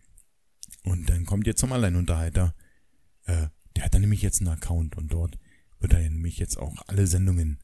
[0.83, 2.53] Und dann kommt ihr zum Alleinunterhalter.
[3.27, 3.47] Äh,
[3.77, 5.39] der hat dann nämlich jetzt einen Account und dort
[5.79, 7.62] wird er nämlich jetzt auch alle Sendungen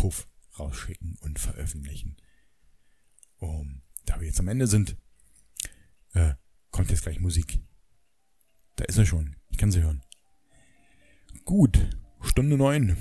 [0.00, 0.26] puff
[0.58, 2.16] rausschicken und veröffentlichen.
[3.36, 4.96] Um, da wir jetzt am Ende sind,
[6.14, 6.32] äh,
[6.70, 7.60] kommt jetzt gleich Musik.
[8.76, 9.36] Da ist er schon.
[9.50, 10.02] Ich kann sie hören.
[11.44, 12.96] Gut, Stunde neun.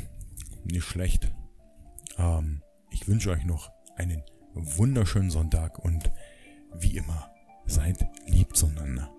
[0.65, 1.31] Nicht schlecht.
[2.17, 4.21] Ähm, ich wünsche euch noch einen
[4.53, 6.11] wunderschönen Sonntag und
[6.73, 7.33] wie immer,
[7.65, 9.09] seid lieb zueinander.